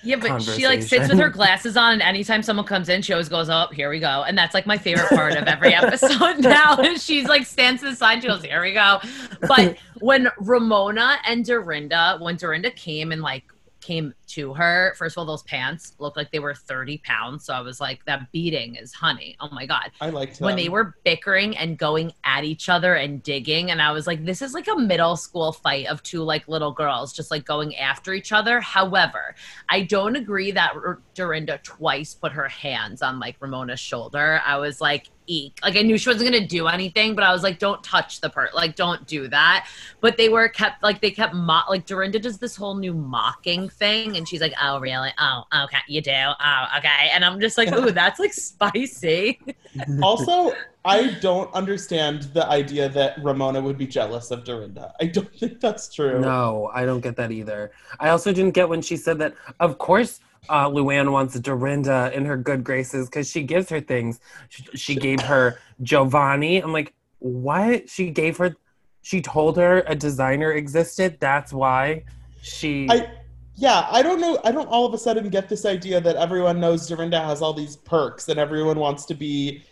Yeah, 0.05 0.17
but 0.17 0.43
she 0.43 0.67
like 0.67 0.83
sits 0.83 1.09
with 1.09 1.19
her 1.19 1.29
glasses 1.31 1.79
on, 1.79 1.95
and 1.95 2.03
anytime 2.03 2.43
someone 2.43 2.67
comes 2.67 2.91
in, 2.91 3.01
she 3.01 3.15
always 3.15 3.31
goes, 3.31 3.49
"Oh, 3.49 3.69
here 3.73 3.89
we 3.89 4.01
go," 4.01 4.25
and 4.29 4.37
that's 4.37 4.53
like 4.53 4.67
my 4.67 4.77
favorite 4.77 5.09
part 5.09 5.35
of 5.35 5.45
every 5.45 5.75
episode 5.75 6.39
now. 6.41 6.77
She's 6.97 7.27
like 7.27 7.47
stands 7.47 7.81
to 7.81 7.89
the 7.89 7.97
side, 7.97 8.21
she 8.21 8.29
goes, 8.29 8.45
"Here 8.45 8.61
we 8.61 8.75
go." 8.75 9.01
But 9.41 9.79
when 10.01 10.29
Ramona 10.39 11.17
and 11.27 11.43
Dorinda, 11.43 12.19
when 12.21 12.37
Dorinda 12.37 12.71
came 12.71 13.13
and 13.13 13.23
like 13.23 13.45
came 13.81 14.13
to 14.35 14.55
her, 14.55 14.95
first 14.97 15.14
of 15.14 15.19
all, 15.19 15.26
those 15.26 15.43
pants 15.43 15.95
looked 15.99 16.17
like 16.17 16.31
they 16.31 16.38
were 16.38 16.55
thirty 16.55 16.99
pounds. 16.99 17.45
So 17.45 17.55
I 17.55 17.61
was 17.61 17.81
like, 17.81 18.05
"That 18.05 18.31
beating 18.33 18.76
is 18.76 18.93
honey." 18.93 19.37
Oh 19.41 19.49
my 19.50 19.67
god! 19.67 19.91
I 20.00 20.11
liked 20.11 20.41
when 20.41 20.57
they 20.57 20.69
were 20.69 20.95
bickering 21.05 21.57
and 21.57 21.79
going 21.79 22.12
at 22.25 22.45
each 22.45 22.69
other 22.69 22.95
and 22.95 23.23
digging 23.23 23.71
and 23.71 23.81
i 23.81 23.93
was 23.93 24.07
like 24.07 24.25
this 24.25 24.43
is 24.43 24.55
like 24.55 24.69
a 24.69 24.76
middle 24.76 25.17
school 25.17 25.53
fight 25.53 25.87
of 25.87 26.03
two 26.03 26.23
like 26.23 26.47
little 26.49 26.73
girls 26.73 27.12
just 27.12 27.31
like 27.31 27.45
going 27.45 27.76
after 27.76 28.12
each 28.12 28.33
other 28.33 28.61
however 28.61 29.35
i 29.69 29.83
don't 29.83 30.17
agree 30.17 30.50
that 30.50 30.73
R- 30.75 31.00
dorinda 31.14 31.59
twice 31.62 32.14
put 32.14 32.33
her 32.33 32.49
hands 32.49 33.03
on 33.03 33.19
like 33.19 33.37
ramona's 33.41 33.81
shoulder 33.81 34.41
i 34.47 34.57
was 34.57 34.81
like 34.81 35.09
eek 35.26 35.59
like 35.62 35.76
i 35.76 35.83
knew 35.83 35.97
she 35.97 36.11
wasn't 36.11 36.31
gonna 36.31 36.47
do 36.47 36.67
anything 36.67 37.14
but 37.14 37.25
i 37.25 37.33
was 37.33 37.43
like 37.43 37.59
don't 37.59 37.83
touch 37.83 38.21
the 38.21 38.29
part 38.29 38.55
like 38.55 38.76
don't 38.76 39.07
do 39.07 39.26
that 39.29 39.67
but 40.00 40.17
they 40.17 40.29
were 40.29 40.49
kept 40.49 40.83
like 40.83 41.00
they 41.00 41.11
kept 41.11 41.35
mock 41.35 41.69
like 41.71 41.87
dorinda 41.87 42.19
does 42.19 42.38
this 42.38 42.55
whole 42.57 42.75
new 42.75 42.93
mocking 42.93 43.69
thing 43.69 44.17
and 44.17 44.24
she's 44.26 44.40
like 44.40 44.54
oh 44.61 44.78
really 44.81 45.11
oh 45.19 45.43
okay 45.64 45.78
you 45.88 46.00
do 46.00 46.11
oh 46.12 46.64
okay 46.78 47.11
and 47.12 47.25
i'm 47.25 47.40
just 47.40 47.59
like 47.59 47.73
ooh 47.73 47.90
that's 47.90 48.19
like 48.19 48.33
spicy 48.33 49.40
also, 50.02 50.52
I 50.85 51.14
don't 51.21 51.52
understand 51.54 52.25
the 52.35 52.47
idea 52.49 52.88
that 52.90 53.23
Ramona 53.23 53.61
would 53.61 53.78
be 53.78 53.87
jealous 53.87 54.31
of 54.31 54.45
Dorinda. 54.45 54.95
I 55.00 55.07
don't 55.07 55.33
think 55.38 55.61
that's 55.61 55.93
true. 55.93 56.21
No, 56.21 56.71
I 56.73 56.85
don't 56.85 57.00
get 57.00 57.16
that 57.16 57.31
either. 57.31 57.73
I 58.00 58.11
also 58.11 58.33
didn't 58.33 58.52
get 58.52 58.69
when 58.69 58.83
she 58.83 58.97
said 58.97 59.19
that, 59.19 59.35
of 59.61 59.78
course, 59.78 60.21
uh, 60.49 60.69
Luann 60.69 61.11
wants 61.11 61.38
Dorinda 61.40 62.11
in 62.14 62.25
her 62.26 62.37
good 62.37 62.62
graces 62.62 63.09
because 63.09 63.31
she 63.31 63.43
gives 63.43 63.69
her 63.71 63.81
things. 63.81 64.21
She, 64.50 64.62
she 64.75 64.95
gave 64.95 65.21
her 65.21 65.59
Giovanni. 65.83 66.62
I'm 66.62 66.73
like, 66.73 66.93
what? 67.19 67.88
She 67.88 68.11
gave 68.11 68.37
her, 68.37 68.54
she 69.00 69.23
told 69.23 69.57
her 69.57 69.83
a 69.87 69.95
designer 69.95 70.52
existed. 70.52 71.16
That's 71.19 71.52
why 71.52 72.04
she. 72.43 72.87
I 72.90 73.11
Yeah, 73.57 73.87
I 73.91 74.03
don't 74.03 74.21
know. 74.21 74.39
I 74.45 74.51
don't 74.51 74.67
all 74.69 74.85
of 74.85 74.95
a 74.95 74.99
sudden 74.99 75.29
get 75.29 75.49
this 75.49 75.65
idea 75.65 76.01
that 76.01 76.17
everyone 76.17 76.61
knows 76.61 76.89
Dorinda 76.89 77.21
has 77.21 77.41
all 77.41 77.53
these 77.53 77.77
perks 77.77 78.29
and 78.29 78.39
everyone 78.39 78.79
wants 78.79 79.05
to 79.07 79.15
be 79.15 79.63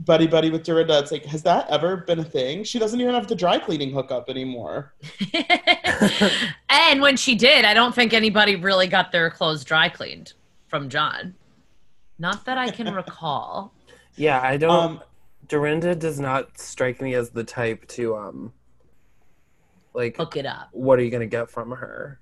buddy 0.00 0.26
buddy 0.26 0.50
with 0.50 0.64
Dorinda. 0.64 0.98
It's 0.98 1.12
like, 1.12 1.24
has 1.26 1.42
that 1.42 1.68
ever 1.70 1.98
been 1.98 2.18
a 2.18 2.24
thing? 2.24 2.64
She 2.64 2.78
doesn't 2.78 3.00
even 3.00 3.14
have 3.14 3.26
the 3.26 3.34
dry 3.34 3.58
cleaning 3.58 3.92
hookup 3.92 4.28
anymore. 4.28 4.94
and 6.68 7.00
when 7.00 7.16
she 7.16 7.34
did, 7.34 7.64
I 7.64 7.74
don't 7.74 7.94
think 7.94 8.12
anybody 8.12 8.56
really 8.56 8.86
got 8.86 9.12
their 9.12 9.30
clothes 9.30 9.64
dry 9.64 9.88
cleaned 9.88 10.32
from 10.66 10.88
John. 10.88 11.34
Not 12.18 12.44
that 12.46 12.58
I 12.58 12.70
can 12.70 12.92
recall. 12.94 13.72
Yeah, 14.16 14.40
I 14.40 14.56
don't. 14.56 14.70
Um, 14.70 15.00
Dorinda 15.46 15.94
does 15.94 16.18
not 16.18 16.58
strike 16.58 17.00
me 17.00 17.14
as 17.14 17.30
the 17.30 17.44
type 17.44 17.86
to 17.88 18.16
um, 18.16 18.52
like 19.94 20.16
Hook 20.16 20.36
it 20.36 20.44
up. 20.44 20.68
What 20.72 20.98
are 20.98 21.02
you 21.02 21.10
gonna 21.10 21.26
get 21.26 21.50
from 21.50 21.70
her? 21.70 22.20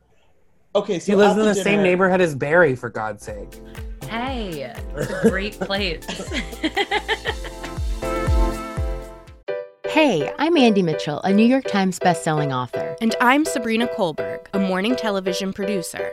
Okay, 0.76 0.98
so 0.98 1.06
She 1.12 1.16
lives 1.16 1.32
in 1.38 1.46
the 1.46 1.54
dinner- 1.54 1.64
same 1.64 1.82
neighborhood 1.82 2.20
as 2.20 2.34
Barry, 2.34 2.76
for 2.76 2.90
God's 2.90 3.24
sake. 3.24 3.60
Hey, 4.08 4.74
it's 4.94 5.10
a 5.10 5.28
great 5.30 5.58
place. 5.60 6.04
Hey, 9.88 10.30
I'm 10.38 10.58
Andy 10.58 10.82
Mitchell, 10.82 11.22
a 11.22 11.32
New 11.32 11.46
York 11.46 11.64
Times 11.64 11.98
bestselling 11.98 12.54
author. 12.54 12.94
And 13.00 13.14
I'm 13.18 13.46
Sabrina 13.46 13.86
Kohlberg, 13.86 14.46
a 14.52 14.58
morning 14.58 14.94
television 14.94 15.54
producer. 15.54 16.12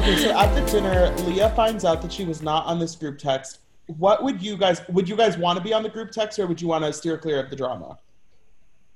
Okay, 0.00 0.16
so 0.16 0.30
at 0.30 0.54
the 0.54 0.64
dinner, 0.72 1.14
Leah 1.26 1.50
finds 1.50 1.84
out 1.84 2.00
that 2.00 2.10
she 2.10 2.24
was 2.24 2.40
not 2.40 2.64
on 2.64 2.78
this 2.78 2.96
group 2.96 3.18
text. 3.18 3.58
What 3.98 4.24
would 4.24 4.40
you 4.40 4.56
guys 4.56 4.80
would 4.88 5.06
you 5.06 5.14
guys 5.14 5.36
want 5.36 5.58
to 5.58 5.62
be 5.62 5.74
on 5.74 5.82
the 5.82 5.90
group 5.90 6.10
text 6.10 6.38
or 6.38 6.46
would 6.46 6.58
you 6.58 6.68
want 6.68 6.84
to 6.84 6.92
steer 6.94 7.18
clear 7.18 7.38
of 7.38 7.50
the 7.50 7.56
drama? 7.56 7.98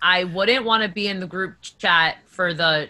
I 0.00 0.24
wouldn't 0.24 0.64
want 0.64 0.82
to 0.82 0.88
be 0.88 1.08
in 1.08 1.20
the 1.20 1.26
group 1.26 1.56
chat 1.60 2.16
for 2.24 2.54
the 2.54 2.88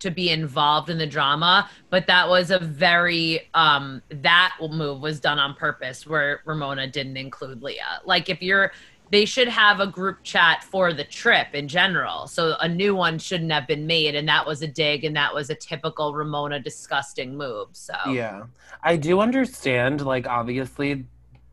to 0.00 0.10
be 0.10 0.30
involved 0.30 0.90
in 0.90 0.98
the 0.98 1.06
drama, 1.06 1.70
but 1.88 2.08
that 2.08 2.28
was 2.28 2.50
a 2.50 2.58
very 2.58 3.48
um 3.54 4.02
that 4.08 4.56
move 4.60 5.00
was 5.00 5.20
done 5.20 5.38
on 5.38 5.54
purpose 5.54 6.04
where 6.04 6.40
Ramona 6.44 6.88
didn't 6.88 7.16
include 7.16 7.62
Leah. 7.62 8.00
Like 8.04 8.28
if 8.28 8.42
you're 8.42 8.72
they 9.12 9.26
should 9.26 9.46
have 9.46 9.78
a 9.78 9.86
group 9.86 10.22
chat 10.22 10.64
for 10.64 10.94
the 10.94 11.04
trip 11.04 11.48
in 11.52 11.68
general. 11.68 12.26
So 12.26 12.56
a 12.60 12.66
new 12.66 12.94
one 12.94 13.18
shouldn't 13.18 13.52
have 13.52 13.66
been 13.66 13.86
made 13.86 14.14
and 14.14 14.26
that 14.26 14.46
was 14.46 14.62
a 14.62 14.66
dig 14.66 15.04
and 15.04 15.14
that 15.16 15.34
was 15.34 15.50
a 15.50 15.54
typical 15.54 16.14
Ramona 16.14 16.58
disgusting 16.58 17.36
move. 17.36 17.68
So 17.72 17.92
Yeah. 18.08 18.44
I 18.82 18.96
do 18.96 19.20
understand, 19.20 20.00
like, 20.00 20.26
obviously, 20.26 21.04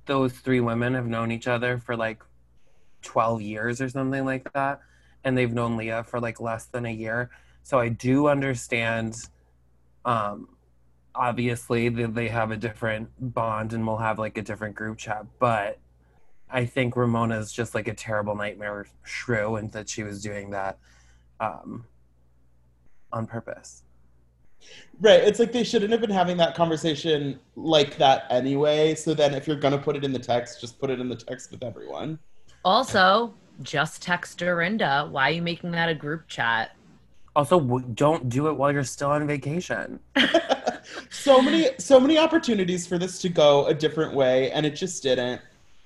those 0.06 0.32
three 0.32 0.62
women 0.62 0.94
have 0.94 1.06
known 1.06 1.32
each 1.32 1.48
other 1.50 1.78
for 1.78 1.98
like 1.98 2.24
12 3.02 3.42
years 3.42 3.82
or 3.82 3.90
something 3.90 4.24
like 4.24 4.52
that. 4.54 4.80
And 5.26 5.38
they've 5.38 5.54
known 5.54 5.76
Leah 5.76 6.06
for 6.06 6.22
like 6.22 6.40
less 6.40 6.68
than 6.68 6.86
a 6.86 6.94
year. 6.94 7.30
So 7.64 7.78
I 7.78 7.90
do 7.90 8.30
understand, 8.30 9.16
um, 10.06 10.48
obviously, 11.14 11.90
they 11.90 12.30
have 12.30 12.52
a 12.52 12.58
different 12.58 13.10
bond 13.20 13.74
and 13.74 13.86
will 13.86 13.98
have 13.98 14.18
like 14.18 14.38
a 14.38 14.42
different 14.42 14.76
group 14.76 14.98
chat. 14.98 15.26
But 15.40 15.78
I 16.52 16.66
think 16.66 16.96
Ramona 16.96 17.38
is 17.38 17.52
just 17.52 17.76
like 17.76 17.88
a 17.88 17.94
terrible 17.94 18.36
nightmare 18.36 18.88
shrew 19.04 19.58
and 19.58 19.72
that 19.72 19.88
she 19.88 20.04
was 20.04 20.22
doing 20.22 20.50
that 20.52 20.78
um, 21.40 21.86
on 23.12 23.28
purpose. 23.28 23.84
Right. 25.00 25.22
It's 25.22 25.40
like 25.40 25.52
they 25.52 25.64
shouldn't 25.64 25.92
have 25.92 26.02
been 26.02 26.10
having 26.10 26.38
that 26.38 26.56
conversation 26.56 27.40
like 27.56 27.98
that 27.98 28.26
anyway. 28.30 28.96
So 28.96 29.14
then 29.14 29.34
if 29.34 29.48
you're 29.48 29.56
gonna 29.56 29.78
put 29.78 29.96
it 29.96 30.04
in 30.04 30.12
the 30.12 30.20
text, 30.20 30.60
just 30.60 30.80
put 30.80 30.90
it 30.90 31.00
in 31.00 31.08
the 31.08 31.16
text 31.16 31.52
with 31.52 31.64
everyone. 31.64 32.20
also 32.66 33.34
just 33.62 34.02
text 34.02 34.38
Dorinda. 34.38 35.08
Why 35.12 35.30
are 35.30 35.34
you 35.34 35.42
making 35.42 35.72
that 35.72 35.90
a 35.90 35.96
group 35.96 36.28
chat? 36.28 36.76
Also, 37.36 37.60
w- 37.60 37.86
don't 37.94 38.28
do 38.28 38.48
it 38.48 38.54
while 38.54 38.72
you're 38.72 38.84
still 38.84 39.12
on 39.12 39.26
vacation. 39.28 40.00
So 41.10 41.42
many 41.42 41.70
so 41.78 42.00
many 42.00 42.18
opportunities 42.18 42.88
for 42.88 42.98
this 42.98 43.20
to 43.22 43.30
go 43.30 43.68
a 43.68 43.74
different 43.74 44.14
way 44.14 44.52
and 44.52 44.66
it 44.66 44.72
just 44.72 45.04
didn't. 45.04 45.42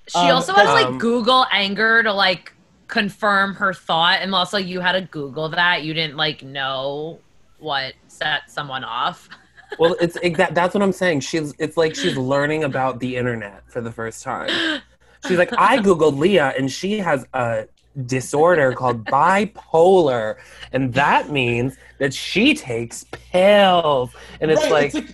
She 0.08 0.18
Um, 0.20 0.32
also 0.36 0.54
has 0.54 0.68
like 0.68 0.86
um, 0.88 0.98
Google 0.98 1.46
anger 1.52 2.04
to 2.04 2.14
like 2.14 2.54
confirm 2.88 3.56
her 3.56 3.74
thought, 3.74 4.20
and 4.22 4.34
also 4.36 4.58
you 4.58 4.80
had 4.80 4.94
to 4.94 5.02
Google 5.02 5.50
that. 5.50 5.84
You 5.84 5.94
didn't 5.94 6.18
like 6.18 6.44
know 6.44 7.20
what 7.60 7.94
set 8.08 8.52
someone 8.52 8.84
off. 8.84 9.30
well, 9.80 9.96
it's 10.02 10.18
exact. 10.18 10.56
That's 10.56 10.74
what 10.74 10.84
I'm 10.84 10.92
saying. 10.92 11.22
She's. 11.22 11.54
It's 11.58 11.78
like 11.78 11.96
she's 11.96 12.18
learning 12.18 12.64
about 12.64 13.00
the 13.00 13.16
internet 13.16 13.64
for 13.72 13.82
the 13.82 13.92
first 13.92 14.24
time. 14.24 14.82
She's 15.28 15.38
like, 15.38 15.54
I 15.58 15.78
googled 15.88 16.18
Leah, 16.18 16.54
and 16.58 16.72
she 16.72 16.98
has 17.00 17.26
a 17.34 17.66
disorder 18.06 18.74
called 18.74 19.06
bipolar, 19.06 20.36
and 20.74 20.94
that 20.94 21.30
means 21.30 21.78
that 22.00 22.14
she 22.14 22.54
takes 22.54 23.06
pills. 23.12 24.12
And 24.42 24.52
it's 24.52 24.62
right, 24.64 24.72
like, 24.72 24.86
it's 24.88 24.96
like 24.96 25.08
sh- 25.08 25.12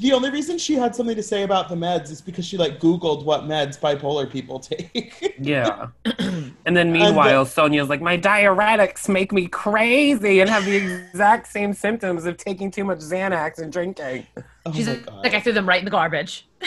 the 0.00 0.12
only 0.12 0.30
reason 0.30 0.58
she 0.58 0.74
had 0.74 0.94
something 0.94 1.16
to 1.16 1.22
say 1.22 1.42
about 1.42 1.68
the 1.68 1.74
meds 1.74 2.10
is 2.10 2.20
because 2.20 2.44
she 2.44 2.56
like 2.56 2.80
Googled 2.80 3.24
what 3.24 3.42
meds 3.44 3.78
bipolar 3.78 4.30
people 4.30 4.58
take. 4.72 5.36
yeah. 5.40 5.88
And 6.66 6.76
then 6.76 6.92
meanwhile, 6.92 7.46
Sonja's 7.46 7.88
like, 7.88 8.02
my 8.02 8.18
diuretics 8.18 9.08
make 9.08 9.32
me 9.32 9.46
crazy 9.46 10.40
and 10.40 10.50
have 10.50 10.64
the 10.66 10.76
exact 10.76 11.46
same 11.46 11.72
symptoms 11.72 12.26
of 12.26 12.36
taking 12.36 12.70
too 12.70 12.84
much 12.84 12.98
Xanax 12.98 13.58
and 13.58 13.72
drinking. 13.72 14.26
oh 14.66 14.72
She's 14.72 14.86
my 14.86 14.98
like, 15.22 15.32
I 15.34 15.40
threw 15.40 15.52
them 15.54 15.66
right 15.66 15.78
in 15.78 15.86
the 15.86 15.90
garbage. 15.90 16.46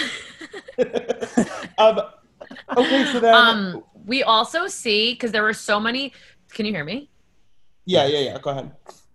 um, 1.77 1.99
okay, 2.77 3.05
so 3.11 3.19
then 3.19 3.33
Um, 3.35 3.83
we 4.05 4.23
also 4.23 4.67
see 4.67 5.13
because 5.13 5.31
there 5.31 5.43
were 5.43 5.53
so 5.53 5.79
many. 5.79 6.13
Can 6.53 6.65
you 6.65 6.71
hear 6.73 6.83
me? 6.83 7.09
yeah, 7.85 8.05
yeah, 8.07 8.19
yeah. 8.19 8.37
Go 8.39 8.49
ahead. 8.51 8.71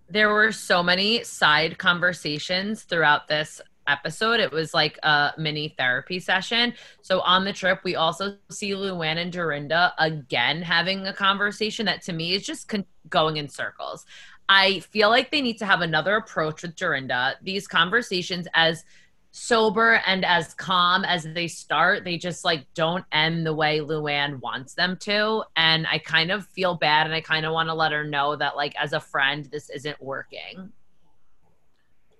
there 0.08 0.28
were 0.32 0.52
so 0.52 0.82
many 0.82 1.24
side 1.24 1.78
conversations 1.78 2.82
throughout 2.84 3.26
this 3.28 3.60
episode. 3.86 4.40
It 4.40 4.52
was 4.52 4.74
like 4.74 4.98
a 5.02 5.32
mini 5.38 5.74
therapy 5.76 6.20
session. 6.20 6.74
So 7.02 7.20
on 7.20 7.44
the 7.44 7.52
trip, 7.52 7.80
we 7.84 7.96
also 7.96 8.36
see 8.50 8.70
Luann 8.72 9.18
and 9.18 9.32
Dorinda 9.32 9.94
again 9.98 10.62
having 10.62 11.06
a 11.06 11.12
conversation 11.12 11.86
that 11.86 12.02
to 12.02 12.12
me 12.12 12.34
is 12.34 12.44
just 12.44 12.68
con- 12.68 12.86
going 13.08 13.36
in 13.36 13.48
circles. 13.48 14.06
I 14.48 14.80
feel 14.80 15.08
like 15.08 15.30
they 15.30 15.40
need 15.40 15.58
to 15.58 15.66
have 15.66 15.80
another 15.80 16.16
approach 16.16 16.62
with 16.62 16.76
Dorinda. 16.76 17.34
These 17.42 17.66
conversations, 17.66 18.46
as 18.54 18.84
sober 19.32 20.00
and 20.06 20.24
as 20.24 20.54
calm 20.54 21.04
as 21.04 21.24
they 21.34 21.46
start, 21.46 22.04
they 22.04 22.16
just 22.16 22.42
like 22.42 22.64
don't 22.72 23.04
end 23.12 23.44
the 23.44 23.52
way 23.52 23.80
Luann 23.80 24.40
wants 24.40 24.72
them 24.74 24.96
to. 25.00 25.42
And 25.56 25.86
I 25.86 25.98
kind 25.98 26.30
of 26.30 26.46
feel 26.46 26.74
bad 26.74 27.06
and 27.06 27.14
I 27.14 27.20
kind 27.20 27.44
of 27.44 27.52
want 27.52 27.68
to 27.68 27.74
let 27.74 27.92
her 27.92 28.04
know 28.04 28.36
that, 28.36 28.56
like, 28.56 28.74
as 28.76 28.92
a 28.94 29.00
friend, 29.00 29.44
this 29.52 29.68
isn't 29.68 30.00
working. 30.00 30.72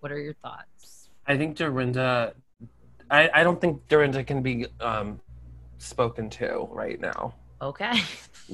What 0.01 0.13
are 0.13 0.21
your 0.21 0.35
thoughts? 0.35 0.76
I 1.29 1.37
think 1.37 1.57
Dorinda, 1.57 2.35
I, 3.11 3.31
I 3.35 3.43
don't 3.45 3.61
think 3.61 3.87
Dorinda 3.89 4.23
can 4.25 4.43
be 4.43 4.67
um, 4.81 5.21
spoken 5.79 6.31
to 6.31 6.69
right 6.71 7.01
now. 7.01 7.35
Okay. 7.61 7.93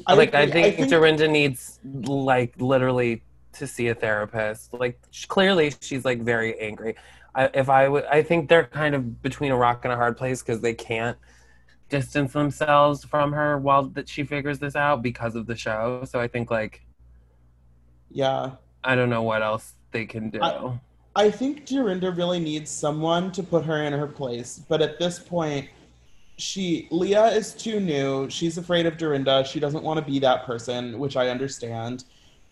I 0.06 0.14
like 0.14 0.34
I 0.34 0.42
agree. 0.42 0.60
I 0.60 0.64
think, 0.64 0.76
think- 0.76 0.90
Dorinda 0.90 1.28
needs 1.28 1.80
like 1.84 2.54
literally 2.58 3.22
to 3.54 3.66
see 3.66 3.88
a 3.88 3.94
therapist. 3.94 4.72
Like 4.72 4.98
sh- 5.10 5.26
clearly 5.26 5.72
she's 5.80 6.04
like 6.04 6.22
very 6.22 6.58
angry. 6.58 6.94
I, 7.34 7.50
if 7.54 7.68
I 7.68 7.88
would, 7.88 8.04
I 8.06 8.22
think 8.22 8.48
they're 8.48 8.66
kind 8.66 8.94
of 8.94 9.22
between 9.22 9.52
a 9.52 9.56
rock 9.56 9.84
and 9.84 9.92
a 9.92 9.96
hard 9.96 10.16
place 10.16 10.42
because 10.42 10.60
they 10.60 10.74
can't 10.74 11.16
distance 11.88 12.32
themselves 12.32 13.04
from 13.04 13.32
her 13.32 13.58
while 13.58 13.84
that 13.84 14.08
she 14.08 14.24
figures 14.24 14.58
this 14.58 14.76
out 14.76 15.02
because 15.02 15.34
of 15.34 15.46
the 15.46 15.56
show. 15.56 16.04
So 16.08 16.20
I 16.20 16.28
think 16.28 16.50
like 16.50 16.82
Yeah. 18.10 18.52
I 18.84 18.94
don't 18.94 19.10
know 19.10 19.22
what 19.22 19.42
else 19.42 19.74
they 19.90 20.06
can 20.06 20.30
do. 20.30 20.40
I- 20.42 20.78
I 21.14 21.30
think 21.30 21.66
Dorinda 21.66 22.10
really 22.10 22.40
needs 22.40 22.70
someone 22.70 23.32
to 23.32 23.42
put 23.42 23.64
her 23.64 23.82
in 23.82 23.92
her 23.92 24.06
place, 24.06 24.60
but 24.68 24.80
at 24.80 24.98
this 24.98 25.18
point, 25.18 25.68
she 26.38 26.88
Leah 26.90 27.26
is 27.26 27.52
too 27.52 27.78
new. 27.78 28.28
She's 28.30 28.56
afraid 28.56 28.86
of 28.86 28.96
Dorinda. 28.96 29.44
She 29.44 29.60
doesn't 29.60 29.84
want 29.84 30.00
to 30.04 30.10
be 30.10 30.18
that 30.20 30.44
person, 30.44 30.98
which 30.98 31.16
I 31.16 31.28
understand. 31.28 32.04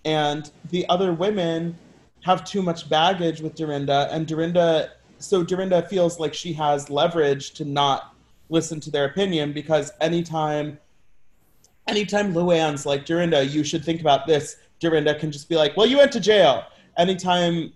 And 0.05 0.51
the 0.71 0.87
other 0.89 1.13
women 1.13 1.77
have 2.23 2.45
too 2.45 2.61
much 2.61 2.89
baggage 2.91 3.41
with 3.41 3.55
Dorinda, 3.55 4.09
and 4.13 4.27
Dorinda 4.27 4.91
so 5.21 5.43
Dorinda 5.43 5.83
feels 5.83 6.19
like 6.19 6.35
she 6.35 6.53
has 6.55 6.91
leverage 6.91 7.53
to 7.53 7.65
not 7.65 8.15
listen 8.49 8.81
to 8.81 8.91
their 8.91 9.05
opinion 9.05 9.53
because 9.53 9.93
anytime 10.01 10.79
anytime 11.87 12.35
Luann's 12.35 12.87
like 12.87 13.05
Dorinda, 13.05 13.45
you 13.45 13.65
should 13.65 13.85
think 13.85 14.01
about 14.01 14.27
this, 14.27 14.57
Dorinda 14.81 15.15
can 15.15 15.31
just 15.31 15.49
be 15.49 15.57
like, 15.57 15.77
Well, 15.77 15.87
you 15.87 15.99
went 15.99 16.13
to 16.13 16.21
jail. 16.21 16.65
Anytime 16.97 17.73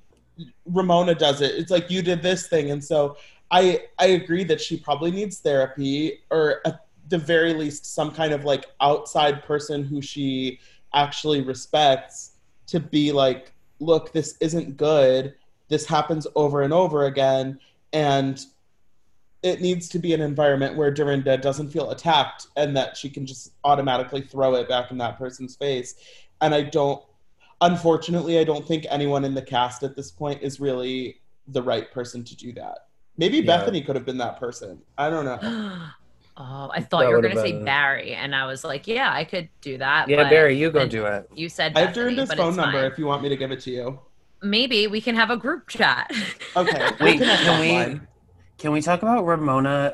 Ramona 0.66 1.14
does 1.14 1.40
it, 1.40 1.55
it's 1.55 1.70
like 1.70 1.90
you 1.90 2.03
did 2.03 2.23
this 2.23 2.47
thing. 2.49 2.70
And 2.70 2.83
so 2.83 3.16
I 3.51 3.85
I 3.99 4.07
agree 4.07 4.44
that 4.44 4.61
she 4.61 4.77
probably 4.77 5.11
needs 5.11 5.38
therapy 5.38 6.20
or 6.31 6.61
at 6.66 6.87
the 7.09 7.18
very 7.18 7.53
least 7.53 7.94
some 7.94 8.11
kind 8.11 8.33
of 8.33 8.44
like 8.44 8.66
outside 8.81 9.42
person 9.44 9.85
who 9.85 10.01
she 10.01 10.59
actually 10.94 11.42
respects 11.42 12.33
to 12.66 12.81
be 12.81 13.12
like, 13.12 13.53
look, 13.81 14.12
this 14.12 14.37
isn't 14.40 14.77
good. 14.77 15.35
This 15.68 15.85
happens 15.85 16.27
over 16.35 16.62
and 16.62 16.73
over 16.73 17.05
again. 17.05 17.61
And 17.92 18.44
it 19.42 19.61
needs 19.61 19.88
to 19.90 19.99
be 19.99 20.14
an 20.14 20.23
environment 20.23 20.77
where 20.77 20.90
Dorinda 20.90 21.37
doesn't 21.37 21.70
feel 21.70 21.90
attacked 21.90 22.47
and 22.57 22.75
that 22.77 22.97
she 22.97 23.11
can 23.11 23.27
just 23.27 23.53
automatically 23.62 24.23
throw 24.23 24.55
it 24.55 24.68
back 24.68 24.90
in 24.90 24.99
that 24.99 25.18
person's 25.18 25.55
face. 25.55 25.97
And 26.40 26.55
I 26.55 26.62
don't, 26.62 27.03
unfortunately, 27.61 28.38
I 28.38 28.45
don't 28.45 28.67
think 28.67 28.87
anyone 28.90 29.25
in 29.25 29.35
the 29.35 29.43
cast 29.43 29.83
at 29.83 29.97
this 29.97 30.11
point 30.11 30.43
is 30.43 30.61
really 30.61 31.21
the 31.49 31.62
right 31.62 31.90
person 31.93 32.25
to 32.25 32.37
do 32.37 32.53
that. 32.55 32.87
Maybe 33.17 33.38
Yeah. 33.38 33.59
Bethany 33.59 33.83
could 33.83 33.97
have 33.97 34.05
been 34.07 34.19
that 34.19 34.38
person. 34.40 34.81
I 34.99 35.11
don't 35.11 35.25
know. 35.25 35.79
Oh, 36.37 36.69
I 36.75 36.81
thought 36.81 37.03
That 37.03 37.11
you 37.11 37.14
were 37.14 37.23
gonna 37.23 37.37
say 37.37 37.53
been- 37.53 37.64
Barry, 37.64 38.12
and 38.14 38.35
I 38.35 38.45
was 38.47 38.64
like, 38.64 38.88
yeah, 38.88 39.12
I 39.12 39.23
could 39.23 39.49
do 39.61 39.79
that. 39.79 40.09
Yeah, 40.09 40.17
but 40.25 40.31
Barry, 40.31 40.59
you 40.59 40.69
go 40.73 40.85
do 40.85 41.07
it. 41.07 41.31
You 41.33 41.49
said 41.49 41.77
I 41.77 41.83
have 41.83 41.90
Bethany, 41.90 42.03
Dorinda's 42.17 42.29
but 42.29 42.38
phone 42.38 42.57
number 42.57 42.83
fine. 42.83 42.90
if 42.90 42.99
you 42.99 43.07
want 43.07 43.23
me 43.23 43.29
to 43.29 43.37
give 43.37 43.53
it 43.53 43.61
to 43.61 43.71
you. 43.71 44.01
Maybe 44.43 44.88
we 44.88 45.01
can 45.01 45.14
have 45.14 45.31
a 45.31 45.37
group 45.37 45.69
chat. 45.69 46.11
Okay. 46.57 46.90
Wait, 47.01 47.19
connect 47.19 47.43
can 47.45 47.61
we 47.61 48.01
can 48.59 48.73
we 48.73 48.83
talk 48.83 49.01
about 49.03 49.25
Ramona 49.25 49.93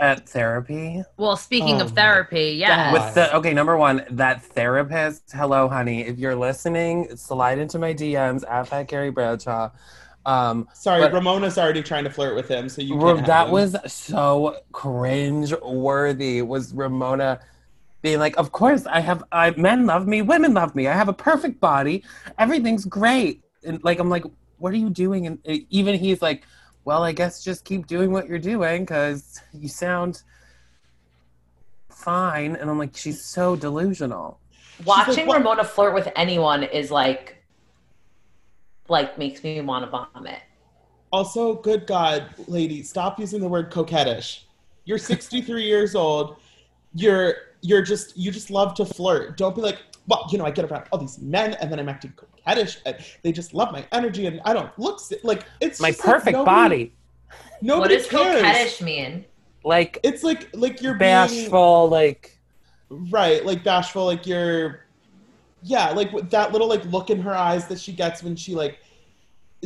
at 0.00 0.28
therapy? 0.28 1.02
Well, 1.16 1.36
speaking 1.36 1.80
Oh 1.80 1.84
of 1.84 1.90
therapy, 1.92 2.52
yeah. 2.58 2.92
With 2.92 3.14
the 3.14 3.34
okay, 3.36 3.52
number 3.52 3.76
one, 3.76 4.04
that 4.10 4.42
therapist. 4.42 5.32
Hello, 5.32 5.68
honey. 5.68 6.02
If 6.02 6.18
you're 6.18 6.34
listening, 6.36 7.16
slide 7.16 7.58
into 7.58 7.78
my 7.78 7.92
DMs 7.94 8.44
at 8.48 8.68
Fat 8.68 8.88
Carrie 8.88 9.10
Bradshaw. 9.10 9.70
Um, 10.24 10.68
Sorry, 10.74 11.00
but- 11.02 11.12
Ramona's 11.12 11.56
already 11.58 11.82
trying 11.82 12.04
to 12.04 12.10
flirt 12.10 12.34
with 12.34 12.48
him, 12.48 12.68
so 12.68 12.82
you 12.82 12.96
Ra- 12.96 13.08
can't 13.14 13.18
have 13.18 13.26
that 13.28 13.46
him. 13.46 13.52
was 13.52 13.76
so 13.86 14.56
cringe 14.72 15.54
worthy. 15.64 16.42
Was 16.42 16.74
Ramona 16.74 17.40
being 18.02 18.18
like, 18.18 18.36
"Of 18.36 18.50
course, 18.52 18.86
I 18.86 19.00
have. 19.00 19.22
I 19.30 19.50
men 19.52 19.86
love 19.86 20.06
me, 20.08 20.22
women 20.22 20.52
love 20.54 20.74
me. 20.74 20.88
I 20.88 20.92
have 20.94 21.08
a 21.08 21.12
perfect 21.12 21.60
body. 21.60 22.02
Everything's 22.38 22.84
great." 22.84 23.42
And 23.64 23.82
like, 23.84 23.98
I'm 24.00 24.10
like, 24.10 24.24
"What 24.58 24.72
are 24.72 24.76
you 24.76 24.90
doing?" 24.90 25.26
And 25.26 25.38
even 25.70 25.94
he's 25.94 26.20
like, 26.22 26.42
"Well, 26.86 27.02
I 27.02 27.12
guess 27.12 27.42
just 27.42 27.64
keep 27.64 27.86
doing 27.86 28.12
what 28.12 28.28
you're 28.28 28.38
doing 28.38 28.82
because 28.82 29.42
you 29.52 29.68
sound 29.68 30.22
fine." 31.90 32.56
And 32.56 32.70
I'm 32.70 32.78
like, 32.78 32.96
"She's 32.96 33.22
so 33.22 33.56
delusional." 33.56 34.38
Watching 34.84 35.26
what- 35.26 35.38
Ramona 35.38 35.64
flirt 35.64 35.94
with 35.94 36.08
anyone 36.16 36.62
is 36.62 36.90
like, 36.90 37.42
like 38.88 39.18
makes 39.18 39.42
me 39.42 39.60
want 39.60 39.84
to 39.84 39.90
vomit. 39.90 40.40
Also, 41.12 41.54
good 41.54 41.86
God, 41.86 42.26
lady, 42.46 42.82
stop 42.82 43.18
using 43.18 43.40
the 43.40 43.48
word 43.48 43.70
coquettish. 43.70 44.42
You're 44.84 44.98
63 44.98 45.64
years 45.64 45.94
old. 45.94 46.36
You're 46.94 47.34
you're 47.62 47.82
just 47.82 48.16
you 48.16 48.30
just 48.30 48.48
love 48.50 48.74
to 48.74 48.84
flirt. 48.84 49.36
Don't 49.36 49.56
be 49.56 49.60
like, 49.62 49.78
well, 50.08 50.26
you 50.30 50.38
know, 50.38 50.44
I 50.44 50.50
get 50.50 50.70
around 50.70 50.84
all 50.92 50.98
these 50.98 51.18
men, 51.18 51.54
and 51.54 51.70
then 51.70 51.78
I'm 51.80 51.88
acting 51.88 52.12
coquettish, 52.12 52.78
and 52.86 52.96
they 53.22 53.32
just 53.32 53.54
love 53.54 53.72
my 53.72 53.84
energy, 53.92 54.26
and 54.26 54.40
I 54.44 54.52
don't 54.52 54.70
look 54.78 55.00
si- 55.00 55.18
like 55.22 55.44
it's 55.60 55.80
My 55.80 55.90
just 55.90 56.04
like 56.04 56.14
perfect 56.14 56.36
nobody- 56.36 56.84
body, 56.84 56.94
what 57.28 57.62
Nobody 57.62 57.96
does 57.96 58.06
cares. 58.06 58.42
coquettish 58.42 58.82
mean? 58.82 59.24
like 59.64 59.98
It's 60.04 60.22
like 60.22 60.48
like 60.54 60.80
you're 60.82 60.94
being 60.94 60.98
bashful, 61.10 61.88
like 61.88 62.38
right, 62.88 63.44
like 63.44 63.64
bashful, 63.64 64.04
like 64.06 64.26
you're 64.26 64.80
yeah, 65.62 65.90
like 65.90 66.30
that 66.30 66.52
little 66.52 66.68
like 66.68 66.84
look 66.86 67.10
in 67.10 67.20
her 67.22 67.34
eyes 67.34 67.66
that 67.66 67.80
she 67.80 67.92
gets 67.92 68.22
when 68.22 68.36
she 68.36 68.54
like 68.54 68.78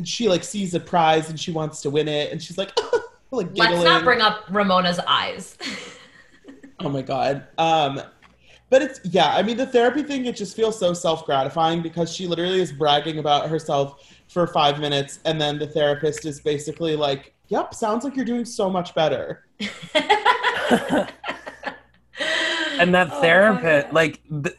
she 0.05 0.29
like 0.29 0.43
sees 0.45 0.73
a 0.73 0.81
prize 0.81 1.29
and 1.29 1.39
she 1.39 1.51
wants 1.53 1.83
to 1.83 1.91
win 1.91 2.09
it, 2.09 2.33
and 2.33 2.41
she's 2.43 2.57
like 2.57 2.73
like 3.31 3.53
giggling. 3.53 3.73
Let's 3.73 3.85
not 3.85 4.05
bring 4.05 4.23
up 4.23 4.45
Ramona's 4.51 5.01
eyes. 5.07 5.59
Oh 6.83 6.89
my 6.89 7.03
god. 7.03 7.47
Um 7.59 8.01
but 8.71 8.81
it's 8.83 9.01
yeah, 9.05 9.35
I 9.35 9.43
mean 9.43 9.57
the 9.57 9.67
therapy 9.67 10.03
thing 10.03 10.27
it 10.27 10.37
just 10.37 10.57
feels 10.57 10.79
so 10.79 10.95
self-gratifying 10.95 11.83
because 11.83 12.13
she 12.13 12.27
literally 12.27 12.61
is 12.61 12.73
bragging 12.73 13.19
about 13.19 13.49
herself 13.51 14.15
for 14.29 14.47
5 14.47 14.79
minutes 14.81 15.19
and 15.25 15.41
then 15.41 15.59
the 15.59 15.67
therapist 15.67 16.25
is 16.25 16.41
basically 16.41 16.97
like, 16.97 17.35
"Yep, 17.49 17.75
sounds 17.75 18.05
like 18.05 18.17
you're 18.17 18.25
doing 18.25 18.45
so 18.45 18.71
much 18.71 18.95
better." 18.95 19.45
and 22.79 22.95
that 22.95 23.11
Oh 23.13 23.21
therapist, 23.21 23.87
God. 23.89 23.93
like, 23.95 24.21
th- 24.45 24.57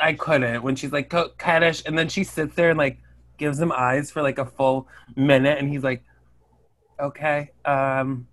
I 0.00 0.12
couldn't 0.12 0.62
when 0.62 0.76
she's 0.76 0.92
like 0.92 1.10
coquettish, 1.10 1.84
and 1.86 1.98
then 1.98 2.08
she 2.08 2.24
sits 2.24 2.54
there 2.54 2.70
and 2.70 2.78
like 2.78 2.98
gives 3.38 3.58
him 3.60 3.72
eyes 3.72 4.10
for 4.10 4.22
like 4.22 4.38
a 4.38 4.46
full 4.46 4.88
minute, 5.16 5.58
and 5.58 5.68
he's 5.68 5.82
like, 5.82 6.04
"Okay, 7.00 7.50
um, 7.64 8.26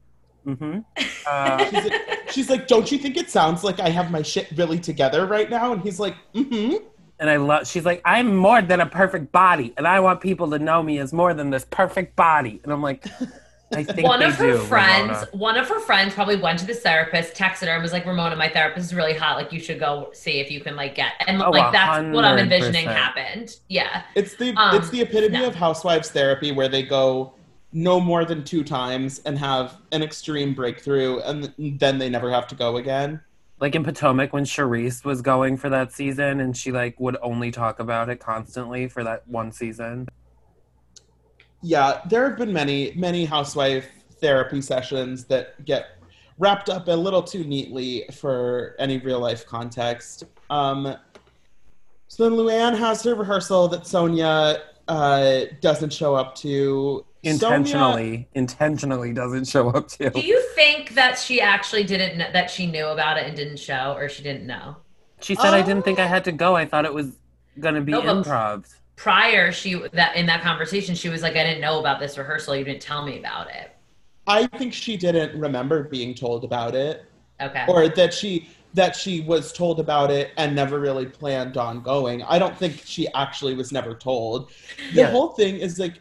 mm-hmm." 0.46 0.80
Uh, 1.28 1.58
She's 1.70 1.84
like, 1.90 2.30
she's 2.32 2.50
like, 2.50 2.68
"Don't 2.68 2.92
you 2.92 2.98
think 2.98 3.18
it 3.18 3.30
sounds 3.30 3.64
like 3.64 3.80
I 3.80 3.90
have 3.90 4.12
my 4.12 4.22
shit 4.22 4.48
really 4.56 4.80
together 4.80 5.26
right 5.26 5.50
now?" 5.50 5.74
And 5.74 5.82
he's 5.82 6.00
like, 6.00 6.16
"Mhm." 6.36 6.82
and 7.20 7.30
I 7.30 7.38
love. 7.38 7.68
She's 7.68 7.86
like, 7.86 8.02
"I'm 8.06 8.36
more 8.36 8.62
than 8.62 8.82
a 8.82 8.86
perfect 8.86 9.32
body, 9.32 9.74
and 9.78 9.88
I 9.88 10.00
want 10.02 10.20
people 10.22 10.50
to 10.52 10.60
know 10.60 10.82
me 10.84 11.00
as 11.00 11.14
more 11.14 11.34
than 11.34 11.50
this 11.52 11.66
perfect 11.70 12.16
body." 12.16 12.60
And 12.64 12.74
I'm 12.74 12.82
like, 12.82 13.06
I 13.74 13.84
think 13.96 14.08
one 14.08 14.20
they 14.20 14.26
of 14.26 14.36
her 14.36 14.54
do, 14.54 14.58
friends, 14.58 15.12
Ramona. 15.12 15.28
one 15.32 15.58
of 15.58 15.70
her 15.70 15.80
friends 15.80 16.14
probably 16.14 16.36
went 16.36 16.60
to 16.60 16.66
the 16.66 16.74
therapist, 16.74 17.34
texted 17.36 17.68
her, 17.68 17.74
and 17.74 17.82
was 17.82 17.94
like, 17.94 18.06
"Ramona, 18.06 18.36
my 18.36 18.50
therapist 18.50 18.88
is 18.88 18.94
really 18.96 19.14
hot. 19.14 19.38
Like, 19.38 19.54
you 19.54 19.60
should 19.60 19.80
go 19.80 20.10
see 20.14 20.40
if 20.40 20.52
you 20.52 20.60
can 20.60 20.76
like 20.76 20.96
get." 20.96 21.14
And 21.28 21.42
Oh, 21.42 21.52
like 21.52 21.72
that's 21.72 22.14
what 22.14 22.26
I'm 22.26 22.38
envisioning 22.40 22.86
happened. 22.88 23.58
Yeah. 23.70 24.04
It's 24.16 24.36
the 24.36 24.54
Um, 24.58 24.76
it's 24.76 24.90
the 24.90 25.02
epitome 25.02 25.38
no. 25.40 25.48
of 25.48 25.56
housewives 25.56 26.10
therapy 26.10 26.52
where 26.52 26.68
they 26.68 26.84
go 26.84 27.34
no 27.74 28.00
more 28.00 28.24
than 28.24 28.44
two 28.44 28.64
times 28.64 29.20
and 29.26 29.38
have 29.38 29.78
an 29.92 30.04
extreme 30.04 30.54
breakthrough 30.54 31.20
and 31.22 31.54
then 31.58 31.98
they 31.98 32.10
never 32.10 32.32
have 32.32 32.48
to 32.48 32.56
go 32.56 32.78
again. 32.78 33.20
like 33.60 33.76
in 33.76 33.84
Potomac 33.84 34.34
when 34.34 34.44
Charrisse 34.44 35.06
was 35.06 35.22
going 35.22 35.56
for 35.56 35.70
that 35.70 35.94
season, 35.94 36.42
and 36.42 36.56
she 36.56 36.72
like 36.72 37.00
would 37.00 37.18
only 37.22 37.50
talk 37.50 37.80
about 37.80 38.10
it 38.10 38.20
constantly 38.20 38.88
for 38.90 39.04
that 39.06 39.26
one 39.28 39.52
season. 39.54 40.08
Yeah, 41.62 42.02
there 42.10 42.28
have 42.28 42.38
been 42.38 42.52
many, 42.52 42.92
many 42.96 43.24
housewife 43.24 43.88
therapy 44.20 44.62
sessions 44.62 45.24
that 45.26 45.64
get 45.64 45.98
wrapped 46.38 46.70
up 46.70 46.90
a 46.90 46.92
little 46.92 47.24
too 47.24 47.46
neatly 47.46 48.04
for 48.12 48.76
any 48.80 48.98
real 48.98 49.20
life 49.20 49.46
context. 49.46 50.26
Um, 50.50 50.98
so 52.10 52.30
then 52.30 52.38
Luann 52.38 52.78
has 52.78 53.02
her 53.04 53.16
rehearsal 53.16 53.70
that 53.70 53.84
Sonja 53.84 54.60
uh, 54.90 55.42
doesn't 55.62 55.94
show 55.94 56.16
up 56.16 56.36
to. 56.36 57.06
Sonja- 57.24 57.32
Intentionally, 57.32 58.28
intentionally 58.34 59.14
doesn't 59.14 59.48
show 59.48 59.70
up 59.70 59.88
to. 59.90 60.10
Do 60.10 60.20
you 60.20 60.42
think 60.56 60.94
that 60.96 61.18
she 61.18 61.40
actually 61.40 61.84
didn't 61.84 62.18
kn- 62.18 62.34
that 62.34 62.50
she 62.50 62.68
knew 62.68 62.88
about 62.88 63.18
it 63.18 63.26
and 63.26 63.36
didn't 63.36 63.58
show, 63.60 63.96
or 63.98 64.10
she 64.10 64.24
didn't 64.24 64.46
know? 64.46 64.76
She 65.22 65.36
said, 65.36 65.54
"I 65.54 65.62
didn't 65.62 65.78
um, 65.78 65.84
think 65.84 66.00
I 66.00 66.06
had 66.06 66.26
to 66.26 66.34
go. 66.34 66.56
I 66.56 66.66
thought 66.66 66.84
it 66.86 66.94
was 66.94 67.18
gonna 67.60 67.82
be 67.82 67.94
oh, 67.94 68.02
No, 68.02 68.22
improv." 68.22 68.66
Prior, 68.98 69.52
she 69.52 69.76
that 69.94 70.16
in 70.18 70.26
that 70.26 70.42
conversation, 70.42 70.96
she 70.96 71.08
was 71.10 71.22
like, 71.22 71.38
"I 71.38 71.44
didn't 71.44 71.62
know 71.62 71.80
about 71.80 72.00
this 72.00 72.18
rehearsal. 72.18 72.56
You 72.58 72.66
didn't 72.66 72.82
tell 72.82 73.06
me 73.06 73.20
about 73.20 73.50
it." 73.50 73.72
I 74.28 74.48
think 74.48 74.74
she 74.74 74.98
didn't 74.98 75.40
remember 75.40 75.84
being 75.84 76.14
told 76.14 76.44
about 76.44 76.76
it. 76.76 77.06
Okay. 77.42 77.66
or 77.68 77.90
that 77.90 78.14
she 78.14 78.48
that 78.74 78.96
she 78.96 79.22
was 79.22 79.54
told 79.54 79.80
about 79.80 80.10
it 80.10 80.32
and 80.38 80.56
never 80.56 80.80
really 80.80 81.06
planned 81.06 81.58
on 81.58 81.82
going. 81.82 82.24
I 82.24 82.40
don't 82.40 82.58
think 82.58 82.82
she 82.86 83.08
actually 83.14 83.54
was 83.54 83.72
never 83.72 83.94
told. 83.94 84.50
The 84.94 85.02
Yeah. 85.02 85.12
whole 85.12 85.30
thing 85.30 85.58
is 85.58 85.78
like 85.78 86.00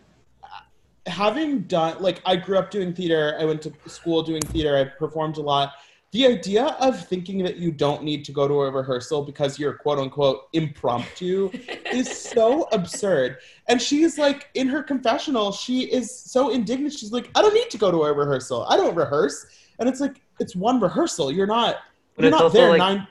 having 1.06 1.62
done 1.62 2.00
like 2.00 2.20
I 2.24 2.36
grew 2.36 2.58
up 2.58 2.70
doing 2.70 2.94
theater, 2.94 3.36
I 3.38 3.44
went 3.44 3.62
to 3.62 3.72
school 3.86 4.22
doing 4.22 4.42
theater, 4.42 4.76
I 4.76 4.84
performed 4.84 5.36
a 5.36 5.42
lot. 5.42 5.72
The 6.12 6.26
idea 6.26 6.76
of 6.78 7.02
thinking 7.08 7.42
that 7.44 7.56
you 7.56 7.72
don't 7.72 8.02
need 8.04 8.22
to 8.26 8.32
go 8.32 8.46
to 8.46 8.52
a 8.62 8.70
rehearsal 8.70 9.24
because 9.24 9.58
you're 9.58 9.72
quote 9.72 9.98
unquote 9.98 10.48
impromptu 10.52 11.50
is 11.92 12.10
so 12.20 12.68
absurd. 12.72 13.38
And 13.68 13.80
she's 13.80 14.18
like 14.18 14.50
in 14.54 14.68
her 14.68 14.82
confessional, 14.82 15.52
she 15.52 15.84
is 15.90 16.14
so 16.14 16.50
indignant. 16.50 16.92
She's 16.92 17.12
like, 17.12 17.30
I 17.34 17.40
don't 17.40 17.54
need 17.54 17.70
to 17.70 17.78
go 17.78 17.90
to 17.90 18.02
a 18.02 18.12
rehearsal. 18.12 18.66
I 18.68 18.76
don't 18.76 18.94
rehearse. 18.94 19.46
And 19.78 19.88
it's 19.88 20.00
like 20.00 20.20
it's 20.38 20.54
one 20.54 20.80
rehearsal. 20.80 21.32
You're 21.32 21.46
not 21.46 21.76
But 22.14 22.24
you're 22.24 22.28
it's 22.28 22.32
not 22.36 22.42
also 22.44 22.58
there 22.58 22.68
like- 22.70 22.78
nine 22.78 23.08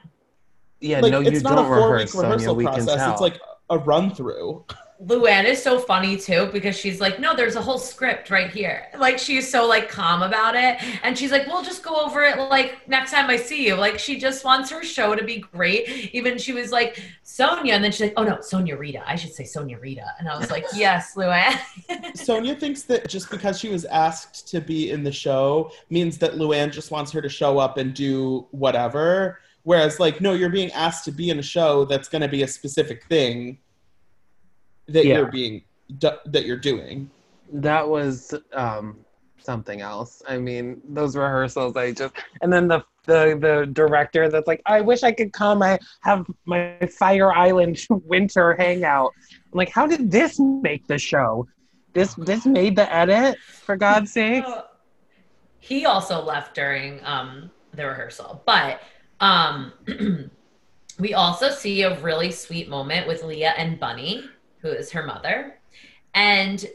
Yeah, 0.80 1.00
like 1.00 1.12
no, 1.12 1.22
it's 1.22 1.32
you 1.32 1.42
not 1.42 1.56
don't 1.56 1.66
a 1.66 1.68
four 1.68 1.92
rehearse, 1.92 2.14
week 2.14 2.24
rehearsal 2.24 2.56
Sonja. 2.56 2.64
Process. 2.86 3.12
It's 3.14 3.22
like 3.22 3.40
a 3.72 3.80
run 3.80 4.14
through. 4.14 4.64
Luann 5.06 5.46
is 5.46 5.62
so 5.62 5.80
funny 5.80 6.16
too 6.16 6.50
because 6.54 6.78
she's 6.78 7.02
like, 7.02 7.20
no, 7.20 7.36
there's 7.36 7.56
a 7.56 7.62
whole 7.62 7.80
script 7.80 8.30
right 8.30 8.52
here. 8.52 8.88
Like 8.98 9.18
she's 9.18 9.50
so 9.50 9.68
like 9.68 9.90
calm 9.90 10.22
about 10.22 10.56
it, 10.56 10.78
and 11.04 11.18
she's 11.18 11.32
like, 11.32 11.48
we'll 11.48 11.64
just 11.64 11.82
go 11.82 11.96
over 11.96 12.24
it 12.24 12.38
like 12.38 12.88
next 12.88 13.12
time 13.12 13.30
I 13.30 13.38
see 13.38 13.66
you. 13.66 13.76
Like 13.76 13.98
she 13.98 14.20
just 14.20 14.46
wants 14.46 14.70
her 14.70 14.84
show 14.84 15.16
to 15.16 15.24
be 15.24 15.38
great. 15.40 16.14
Even 16.14 16.38
she 16.38 16.54
was 16.54 16.72
like 16.72 17.02
Sonja, 17.26 17.72
and 17.72 17.84
then 17.84 17.92
she's 17.92 18.02
like, 18.02 18.14
oh 18.16 18.24
no, 18.24 18.40
Sonia 18.42 18.78
Rita. 18.78 19.04
I 19.08 19.16
should 19.16 19.34
say 19.34 19.44
Sonia 19.44 19.80
Rita, 19.80 20.06
and 20.20 20.30
I 20.30 20.38
was 20.38 20.52
like, 20.52 20.66
yes, 20.76 21.16
Luann. 21.16 21.60
Sonja 22.16 22.60
thinks 22.60 22.84
that 22.84 23.08
just 23.08 23.32
because 23.32 23.60
she 23.60 23.70
was 23.70 23.86
asked 23.86 24.48
to 24.50 24.62
be 24.62 24.92
in 24.92 25.04
the 25.04 25.12
show 25.12 25.72
means 25.90 26.20
that 26.20 26.34
Luann 26.34 26.72
just 26.72 26.92
wants 26.92 27.12
her 27.12 27.22
to 27.22 27.30
show 27.30 27.58
up 27.58 27.78
and 27.78 27.94
do 27.96 28.48
whatever. 28.52 29.40
Whereas, 29.64 30.00
like, 30.00 30.22
no, 30.22 30.34
you're 30.34 30.50
being 30.50 30.72
asked 30.72 31.06
to 31.06 31.12
be 31.12 31.30
in 31.30 31.38
a 31.38 31.44
show 31.44 31.86
that's 31.86 32.10
going 32.10 32.24
to 32.24 32.28
be 32.28 32.42
a 32.44 32.48
specific 32.48 33.04
thing 33.06 33.60
that 34.92 35.06
Yeah. 35.06 35.18
you're 35.18 35.32
being 35.32 35.64
that 36.00 36.46
you're 36.46 36.58
doing. 36.58 37.10
That 37.54 37.88
was 37.88 38.34
um, 38.54 38.98
something 39.38 39.82
else. 39.82 40.22
I 40.28 40.38
mean, 40.38 40.82
those 40.88 41.16
rehearsals, 41.18 41.76
I 41.76 41.92
just 41.92 42.14
and 42.42 42.52
then 42.52 42.68
the 42.68 42.84
the 43.06 43.38
the 43.40 43.70
director 43.74 44.30
that's 44.30 44.48
like, 44.48 44.62
I 44.66 44.82
wish 44.82 45.04
I 45.04 45.12
could 45.12 45.34
come. 45.34 45.62
I 45.62 45.80
have 46.02 46.26
my 46.46 46.78
Fire 46.98 47.34
Island 47.34 47.86
winter 47.90 48.56
hangout. 48.56 49.12
I'm 49.52 49.58
like, 49.58 49.70
how 49.70 49.86
did 49.88 50.12
this 50.12 50.40
make 50.40 50.88
the 50.88 50.98
show? 50.98 51.48
This 51.94 52.14
this 52.16 52.46
made 52.46 52.76
the 52.78 52.88
edit 52.94 53.38
for 53.66 53.76
God's 53.76 54.14
sake. 54.14 54.46
he 55.60 55.86
also 55.86 56.22
left 56.24 56.56
during 56.56 57.00
um 57.04 57.52
the 57.74 57.86
rehearsal 57.86 58.42
but 58.46 58.82
um 59.20 59.72
we 61.00 61.14
also 61.14 61.50
see 61.50 61.84
a 61.84 62.00
really 62.02 62.32
sweet 62.32 62.68
moment 62.70 63.08
with 63.08 63.24
leah 63.24 63.54
and 63.58 63.80
bunny 63.80 64.26
who 64.62 64.70
is 64.70 64.92
her 64.92 65.06
mother. 65.06 65.60
And 66.14 66.66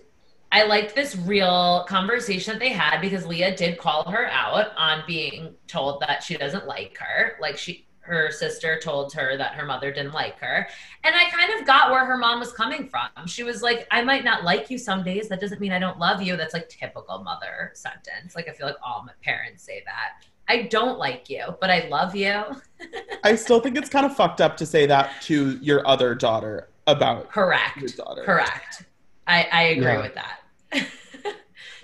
i 0.52 0.64
liked 0.64 0.94
this 0.94 1.16
real 1.16 1.84
conversation 1.88 2.52
that 2.52 2.60
they 2.60 2.68
had 2.68 3.00
because 3.00 3.26
leah 3.26 3.54
did 3.56 3.76
call 3.76 4.08
her 4.08 4.26
out 4.26 4.68
on 4.78 5.02
being 5.04 5.52
told 5.66 6.00
that 6.00 6.22
she 6.22 6.36
doesn't 6.36 6.66
like 6.66 6.96
her. 6.98 7.32
Like 7.40 7.58
she 7.58 7.86
her 8.00 8.30
sister 8.30 8.78
told 8.80 9.12
her 9.12 9.36
that 9.36 9.54
her 9.54 9.66
mother 9.66 9.92
didn't 9.92 10.12
like 10.12 10.38
her. 10.38 10.68
And 11.02 11.14
i 11.14 11.28
kind 11.30 11.58
of 11.58 11.66
got 11.66 11.90
where 11.90 12.04
her 12.04 12.16
mom 12.16 12.38
was 12.38 12.52
coming 12.52 12.88
from. 12.88 13.26
She 13.26 13.42
was 13.42 13.60
like 13.62 13.86
i 13.90 14.02
might 14.02 14.24
not 14.24 14.44
like 14.44 14.70
you 14.70 14.78
some 14.78 15.02
days. 15.02 15.28
That 15.28 15.40
doesn't 15.40 15.60
mean 15.60 15.72
i 15.72 15.78
don't 15.78 15.98
love 15.98 16.22
you. 16.22 16.36
That's 16.36 16.54
like 16.54 16.68
typical 16.68 17.22
mother 17.22 17.72
sentence. 17.74 18.36
Like 18.36 18.48
i 18.48 18.52
feel 18.52 18.66
like 18.66 18.76
all 18.82 19.02
my 19.04 19.12
parents 19.22 19.64
say 19.64 19.82
that. 19.84 20.24
I 20.48 20.62
don't 20.62 20.98
like 20.98 21.28
you 21.28 21.44
but 21.60 21.70
i 21.70 21.88
love 21.88 22.14
you. 22.14 22.44
I 23.24 23.34
still 23.34 23.60
think 23.60 23.76
it's 23.76 23.88
kind 23.88 24.06
of 24.06 24.16
fucked 24.16 24.40
up 24.40 24.56
to 24.58 24.66
say 24.66 24.86
that 24.86 25.10
to 25.22 25.58
your 25.60 25.86
other 25.86 26.14
daughter 26.14 26.68
about 26.86 27.28
correct 27.30 27.76
your 27.78 27.88
daughter. 27.90 28.22
correct 28.24 28.84
i 29.26 29.42
i 29.52 29.62
agree 29.64 29.84
Yeah. 29.84 30.02
with 30.02 30.14
that 30.14 30.40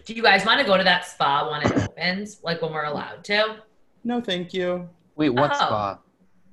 do 0.05 0.15
you 0.15 0.23
guys 0.23 0.45
want 0.45 0.61
to 0.61 0.67
go 0.67 0.77
to 0.77 0.85
that 0.85 1.05
spa 1.07 1.51
when 1.51 1.63
it 1.63 1.73
opens 1.89 2.41
like 2.43 2.63
when 2.63 2.73
we're 2.73 2.85
allowed 2.85 3.25
to 3.25 3.57
No, 4.05 4.21
thank 4.21 4.53
you. 4.53 4.89
Wait, 5.15 5.31
what 5.31 5.53
Oh. 5.53 5.55
spa? 5.57 5.99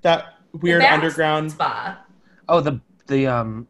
That 0.03 0.35
weird 0.53 0.83
underground 0.83 1.51
spa 1.51 1.97
Oh, 2.47 2.61
the 2.61 2.79
the 3.07 3.25
um 3.27 3.67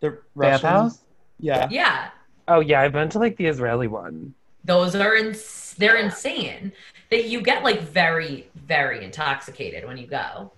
the 0.00 0.18
Russian- 0.34 0.62
bathhouse. 0.62 0.98
Yeah. 1.38 1.68
yeah 1.70 2.08
Oh 2.48 2.58
yeah, 2.60 2.80
I've 2.80 2.92
been 2.92 3.08
to 3.10 3.18
like 3.20 3.36
the 3.36 3.46
Israeli 3.46 3.86
one. 3.88 4.34
those 4.64 4.94
are 4.94 5.14
ins- 5.16 5.74
they're 5.78 5.96
insane 5.96 6.72
that 7.10 7.24
you 7.26 7.40
get 7.40 7.62
like 7.64 7.80
very 7.80 8.48
very 8.54 9.04
intoxicated 9.04 9.84
when 9.86 9.96
you 9.98 10.06
go 10.06 10.52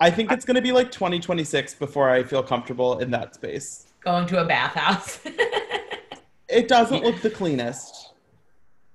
I 0.00 0.10
think 0.10 0.30
it's 0.30 0.44
going 0.44 0.54
to 0.54 0.62
be 0.62 0.72
like 0.72 0.90
2026 0.90 1.74
before 1.74 2.08
I 2.08 2.22
feel 2.22 2.42
comfortable 2.42 2.98
in 3.00 3.10
that 3.10 3.34
space. 3.34 3.86
going 4.00 4.26
to 4.28 4.40
a 4.40 4.44
bathhouse 4.46 5.20
It 6.48 6.66
doesn't 6.66 7.02
look 7.04 7.20
the 7.20 7.28
cleanest. 7.30 8.14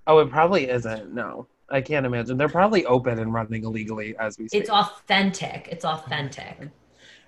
Oh, 0.08 0.18
it 0.20 0.30
probably 0.32 0.70
isn't. 0.70 1.14
No, 1.14 1.48
I 1.70 1.82
can't 1.82 2.06
imagine. 2.06 2.36
They're 2.36 2.50
probably 2.50 2.84
open 2.86 3.20
and 3.20 3.32
running 3.32 3.64
illegally 3.64 4.16
as 4.18 4.40
we 4.40 4.48
speak. 4.48 4.62
it's 4.62 4.70
authentic 4.72 5.68
it's 5.72 5.86
authentic 5.86 6.70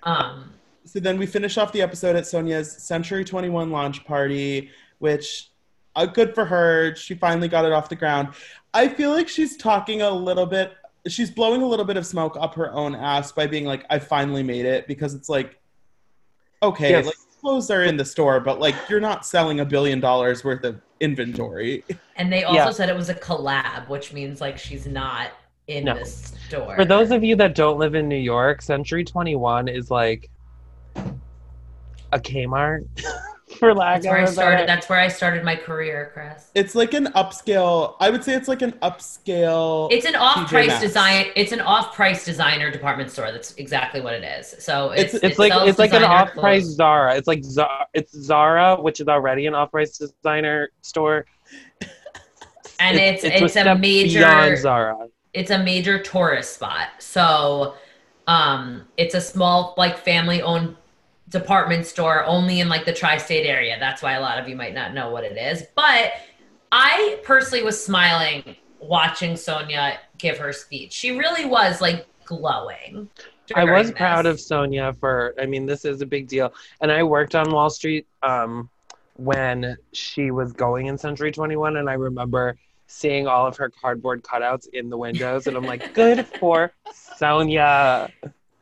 um 0.02 0.52
So 0.84 0.98
then 1.00 1.16
we 1.18 1.26
finish 1.26 1.56
off 1.58 1.70
the 1.72 1.82
episode 1.82 2.16
at 2.16 2.24
Sonja's 2.24 2.72
Century 2.82 3.24
21 3.24 3.70
launch 3.70 4.04
party, 4.04 4.70
which 4.98 5.50
uh, 5.94 6.06
good 6.06 6.34
for 6.34 6.44
her. 6.44 6.94
She 6.96 7.14
finally 7.14 7.48
got 7.48 7.64
it 7.64 7.72
off 7.72 7.88
the 7.88 7.96
ground. 7.96 8.28
I 8.74 8.88
feel 8.88 9.10
like 9.12 9.28
she's 9.28 9.56
talking 9.56 10.02
a 10.02 10.10
little 10.10 10.44
bit, 10.46 10.74
she's 11.08 11.30
blowing 11.30 11.62
a 11.62 11.66
little 11.66 11.84
bit 11.84 11.96
of 11.96 12.06
smoke 12.06 12.36
up 12.38 12.54
her 12.54 12.72
own 12.72 12.94
ass 12.94 13.32
by 13.32 13.46
being 13.46 13.64
like, 13.64 13.84
I 13.90 13.98
finally 13.98 14.42
made 14.42 14.64
it 14.66 14.86
because 14.86 15.14
it's 15.14 15.28
like, 15.28 15.58
okay, 16.62 16.90
Yes. 16.90 17.06
like 17.06 17.14
clothes 17.40 17.70
are 17.70 17.84
in 17.84 17.96
the 17.96 18.04
store, 18.04 18.40
but 18.40 18.58
like 18.60 18.74
you're 18.88 19.00
not 19.00 19.24
selling 19.26 19.60
a 19.60 19.64
billion 19.64 20.00
dollars 20.00 20.42
worth 20.44 20.64
of 20.64 20.80
inventory. 21.00 21.84
and 22.16 22.32
they 22.32 22.44
also 22.44 22.56
Yeah. 22.64 22.70
said 22.70 22.88
it 22.88 22.96
was 22.96 23.08
a 23.10 23.14
collab 23.14 23.88
which 23.88 24.12
means 24.12 24.40
like 24.40 24.58
she's 24.58 24.86
not 24.86 25.30
in 25.66 25.84
No. 25.84 25.98
the 25.98 26.04
store 26.06 26.74
For 26.76 26.84
those 26.84 27.10
of 27.10 27.22
you 27.22 27.36
that 27.36 27.54
don't 27.54 27.78
live 27.78 27.94
in 27.94 28.08
New 28.08 28.16
York, 28.16 28.62
Century 28.62 29.04
21 29.04 29.68
is 29.68 29.90
like 29.90 30.30
a 32.12 32.18
Kmart, 32.18 32.86
for 33.58 33.74
lack 33.74 34.02
that's 34.02 34.06
where 34.06 34.18
i 34.18 34.22
of 34.22 34.28
a 34.28 34.32
started 34.32 34.56
better- 34.56 34.66
that's 34.66 34.88
where 34.88 34.98
i 35.00 35.08
started 35.08 35.44
my 35.44 35.56
career 35.56 36.10
chris 36.14 36.50
It's 36.54 36.74
like 36.74 36.94
an 36.94 37.06
upscale, 37.14 37.94
I 38.00 38.10
would 38.10 38.22
say 38.24 38.34
it's 38.34 38.48
like 38.48 38.62
an 38.62 38.72
upscale. 38.82 39.88
it's 39.92 40.06
an 40.06 40.16
off-price 40.16 40.68
Maxx. 40.68 40.80
design 40.82 41.26
it's 41.36 41.52
an 41.52 41.60
off-price 41.60 42.24
designer 42.24 42.70
department 42.70 43.10
store 43.10 43.32
that's 43.32 43.54
exactly 43.56 44.00
what 44.00 44.14
it 44.14 44.24
is 44.24 44.54
so 44.64 44.90
it's, 44.90 45.14
It's- 45.14 45.30
It's 45.32 45.38
it 45.38 45.38
like 45.38 45.68
it's 45.68 45.78
like 45.78 45.92
an 45.92 46.04
off-price 46.04 46.62
clothes. 46.64 46.76
Zara. 46.76 47.16
It's 47.16 47.26
like 47.28 47.42
Zara, 47.44 47.86
it's 47.94 48.12
Zara, 48.16 48.76
which 48.80 49.00
is 49.00 49.08
already 49.08 49.46
an 49.46 49.54
off-price 49.54 49.98
designer 49.98 50.70
store. 50.82 51.24
and 52.80 52.98
it's 52.98 53.24
it's, 53.24 53.42
a, 53.42 53.48
step 53.48 53.78
major 53.78 54.56
Zara. 54.56 55.08
it's 55.32 55.50
a 55.50 55.58
major 55.58 55.98
tourist 56.02 56.54
spot. 56.54 56.88
So 56.98 57.74
um 58.26 58.86
it's 58.96 59.14
a 59.14 59.20
small 59.20 59.74
like 59.76 59.96
family 59.98 60.42
owned 60.42 60.76
department 61.38 61.86
store 61.86 62.24
only 62.24 62.60
in 62.60 62.68
like 62.68 62.84
the 62.84 62.92
tri-state 62.92 63.46
area. 63.46 63.76
That's 63.78 64.02
why 64.02 64.12
a 64.12 64.20
lot 64.20 64.38
of 64.38 64.48
you 64.48 64.56
might 64.56 64.74
not 64.74 64.94
know 64.94 65.10
what 65.10 65.24
it 65.24 65.36
is. 65.36 65.64
But 65.74 66.12
I 66.72 67.20
personally 67.24 67.64
was 67.64 67.82
smiling 67.82 68.56
watching 68.80 69.32
Sonja 69.32 69.98
give 70.18 70.38
her 70.38 70.52
speech. 70.52 70.92
She 70.92 71.16
really 71.16 71.44
was 71.44 71.80
like 71.80 72.06
glowing. 72.24 73.08
I 73.54 73.64
was 73.64 73.86
during 73.86 73.96
proud 73.96 74.26
of 74.26 74.36
Sonja 74.36 74.98
for. 74.98 75.34
I 75.40 75.46
mean, 75.46 75.66
this 75.66 75.84
is 75.84 76.00
a 76.00 76.06
big 76.06 76.28
deal, 76.28 76.52
and 76.80 76.90
I 76.90 77.02
worked 77.02 77.34
on 77.34 77.52
Wall 77.52 77.70
Street 77.70 78.06
um, 78.22 78.68
when 79.14 79.76
she 79.92 80.30
was 80.30 80.52
going 80.52 80.86
in 80.86 80.98
Century 80.98 81.30
21, 81.30 81.76
and 81.76 81.88
I 81.88 81.94
remember 81.94 82.56
seeing 82.88 83.26
all 83.26 83.46
of 83.46 83.56
her 83.56 83.70
cardboard 83.70 84.22
cutouts 84.22 84.66
in 84.72 84.90
the 84.90 84.96
windows, 84.96 85.46
and 85.46 85.56
I'm 85.56 85.64
like, 85.64 85.94
good 85.94 86.26
for 86.26 86.72
Sonja. 87.20 88.10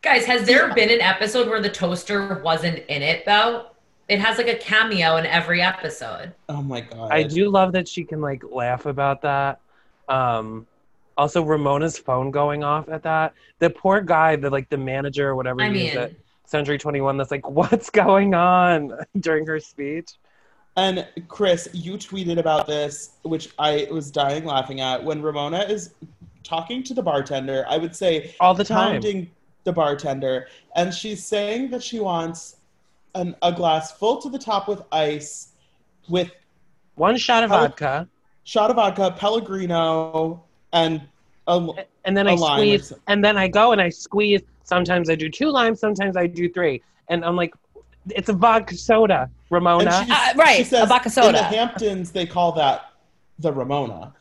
Guys, 0.05 0.27
has 0.27 0.47
there 0.47 0.73
been 0.75 0.91
an 0.91 1.01
episode 1.01 1.49
where 1.49 1.63
the 1.63 1.71
toaster 1.71 2.39
wasn't 2.45 2.81
in 2.89 3.01
it 3.01 3.25
though? 3.25 3.69
It 4.07 4.21
has 4.21 4.37
like 4.37 4.49
a 4.49 4.57
cameo 4.57 5.17
in 5.17 5.25
every 5.25 5.63
episode. 5.63 6.35
Oh 6.51 6.61
my 6.61 6.83
god. 6.83 7.11
I 7.11 7.23
do 7.23 7.49
love 7.49 7.73
that 7.73 7.89
she 7.89 8.05
can 8.05 8.21
like 8.21 8.45
laugh 8.45 8.85
about 8.85 9.23
that. 9.23 9.61
Um, 10.11 10.67
also, 11.17 11.43
Ramona's 11.43 11.97
phone 11.99 12.31
going 12.31 12.63
off 12.63 12.91
at 12.91 13.03
that. 13.05 13.33
The 13.61 13.71
poor 13.71 14.03
guy, 14.03 14.37
the 14.37 14.51
like 14.51 14.69
the 14.69 14.77
manager 14.77 15.31
or 15.31 15.37
whatever 15.37 15.63
I 15.63 15.71
he 15.71 15.87
is 15.89 15.95
mean- 15.95 16.03
at 16.03 16.13
Century 16.45 16.77
21, 16.77 17.17
that's 17.17 17.31
like, 17.31 17.49
what's 17.49 17.89
going 17.89 18.35
on 18.35 18.93
during 19.21 19.47
her 19.47 19.59
speech? 19.59 20.11
And 20.77 21.07
Chris, 21.29 21.67
you 21.73 21.95
tweeted 21.95 22.37
about 22.39 22.67
this, 22.67 23.13
which 23.23 23.49
I 23.59 23.89
was 23.91 24.11
dying 24.11 24.45
laughing 24.45 24.81
at. 24.81 25.03
When 25.03 25.23
Ramona 25.23 25.61
is 25.61 25.95
talking 26.43 26.83
to 26.83 26.93
the 26.93 27.03
bartender, 27.03 27.65
I 27.71 27.79
would 27.79 27.97
say 27.97 28.35
All 28.41 28.53
the 28.53 28.65
time. 28.65 28.93
pounding 29.01 29.31
the 29.65 29.73
bartender, 29.73 30.47
and 30.77 30.93
she's 30.93 31.25
saying 31.25 31.71
that 31.71 31.83
she 31.83 32.01
wants 32.01 32.57
an, 33.15 33.35
a 33.43 33.53
glass 33.53 33.93
full 33.93 34.21
to 34.21 34.29
the 34.29 34.39
top 34.39 34.69
with 34.69 34.83
ice, 34.93 35.49
with 36.09 36.31
One 36.97 37.17
shot 37.17 37.45
of 37.45 37.51
Pel- 37.51 37.61
vodka. 37.61 38.09
shot 38.45 38.71
of 38.71 38.77
vodka, 38.77 39.15
Pellegrino, 39.19 40.43
and 40.73 41.03
a, 41.47 41.69
and 42.05 42.17
then 42.17 42.27
a 42.27 42.33
I 42.33 42.35
lime 42.35 42.59
squeeze, 42.59 42.93
and 43.07 43.25
then 43.25 43.37
I 43.37 43.49
go 43.49 43.73
and 43.73 43.81
I 43.81 43.89
squeeze. 43.89 44.43
Sometimes 44.65 45.11
I 45.11 45.15
do 45.15 45.29
two 45.29 45.51
limes, 45.51 45.81
sometimes 45.81 46.17
I 46.17 46.27
do 46.27 46.49
three, 46.51 46.81
and 47.09 47.25
I'm 47.25 47.37
like, 47.37 47.55
it's 48.11 48.29
a 48.29 48.33
vodka 48.33 48.77
soda, 48.77 49.31
Ramona. 49.51 49.91
And 49.91 50.11
Uh, 50.11 50.33
right, 50.37 50.57
she 50.59 50.65
says, 50.65 50.85
a 50.85 50.87
vodka 50.87 51.11
soda. 51.11 51.29
In 51.29 51.35
the 51.35 51.43
Hamptons, 51.43 52.11
they 52.13 52.27
call 52.27 52.53
that 52.53 52.91
the 53.39 53.53
Ramona. 53.53 54.15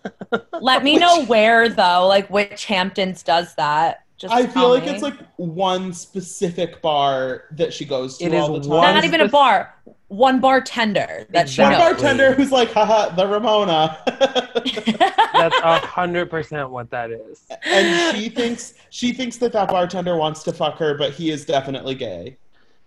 Let 0.62 0.84
me 0.84 0.98
know 1.04 1.26
where 1.26 1.70
though, 1.70 2.08
like 2.08 2.30
which 2.30 2.66
Hamptons 2.66 3.24
does 3.24 3.56
that. 3.56 4.04
Just 4.18 4.34
I 4.34 4.46
feel 4.48 4.70
like 4.70 4.86
me. 4.86 4.92
it's 4.92 5.02
like 5.04 5.18
one 5.38 5.92
specific 5.92 6.82
bar 6.82 7.46
that 7.52 7.74
she 7.74 7.84
goes 7.84 8.18
to 8.20 8.26
It 8.26 8.34
all 8.34 8.56
is 8.58 8.68
the 8.68 8.74
time. 8.82 8.96
not 8.96 9.04
even 9.04 9.22
a 9.22 9.28
bar. 9.28 9.74
One 10.08 10.40
bartender 10.40 11.26
that 11.32 11.50
she 11.50 11.62
One 11.62 11.74
bartender 11.74 12.34
who's 12.34 12.52
like, 12.52 12.72
haha, 12.72 13.16
the 13.16 13.26
Ramona. 13.28 13.98
That's 15.34 15.56
a 15.64 15.80
hundred 15.80 16.30
percent 16.30 16.70
what 16.70 16.92
that 16.92 17.10
is. 17.10 17.42
and 17.66 18.16
she 18.16 18.30
thinks 18.30 18.76
she 18.92 19.12
thinks 19.12 19.38
that 19.38 19.52
that 19.54 19.70
bartender 19.70 20.16
wants 20.16 20.44
to 20.44 20.54
fuck 20.54 20.78
her, 20.78 20.96
but 20.96 21.14
he 21.14 21.32
is 21.32 21.46
definitely 21.46 21.96
gay. 21.96 22.38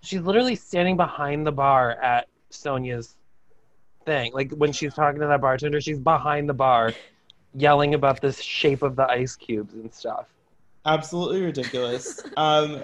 She's 0.03 0.21
literally 0.21 0.55
standing 0.55 0.97
behind 0.97 1.45
the 1.47 1.53
bar 1.53 1.93
at 2.01 2.29
Sonja's 2.53 3.17
thing. 4.05 4.33
Like 4.33 4.53
when 4.53 4.71
she's 4.73 4.95
talking 4.95 5.21
to 5.21 5.27
that 5.27 5.41
bartender, 5.41 5.81
she's 5.81 5.99
behind 5.99 6.49
the 6.49 6.55
bar, 6.55 6.93
yelling 7.55 7.95
about 7.95 8.21
the 8.21 8.33
shape 8.33 8.83
of 8.83 8.95
the 8.95 9.09
ice 9.09 9.35
cubes 9.35 9.75
and 9.75 9.93
stuff. 9.93 10.27
Absolutely 10.87 11.43
ridiculous. 11.43 12.23
um, 12.37 12.83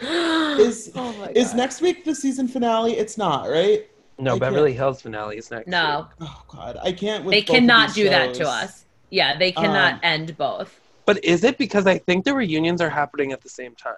is 0.00 0.92
Oh 0.96 1.28
is 1.34 1.54
next 1.54 1.80
week 1.80 2.04
the 2.04 2.14
season 2.14 2.46
finale? 2.46 2.92
It's 2.92 3.18
not, 3.18 3.48
right? 3.48 3.88
No, 4.18 4.34
I 4.36 4.38
Beverly 4.38 4.72
Hills 4.72 5.02
finale 5.02 5.38
is 5.38 5.50
next. 5.50 5.68
No, 5.68 6.08
Oh 6.20 6.42
God, 6.48 6.76
I 6.82 6.92
can't. 6.92 7.24
With 7.24 7.32
they 7.32 7.40
both 7.40 7.50
of 7.50 7.54
cannot 7.60 7.88
these 7.88 7.94
do 8.04 8.08
that 8.10 8.34
to 8.34 8.48
us. 8.48 8.84
Yeah, 9.10 9.38
they 9.38 9.52
cannot 9.52 9.94
Um, 9.94 10.00
end 10.02 10.36
both. 10.36 10.78
But 11.06 11.24
is 11.24 11.42
it 11.42 11.56
because 11.56 11.86
I 11.86 11.98
think 11.98 12.24
the 12.24 12.34
reunions 12.34 12.82
are 12.82 12.90
happening 12.90 13.32
at 13.32 13.40
the 13.40 13.48
same 13.48 13.74
time? 13.74 13.94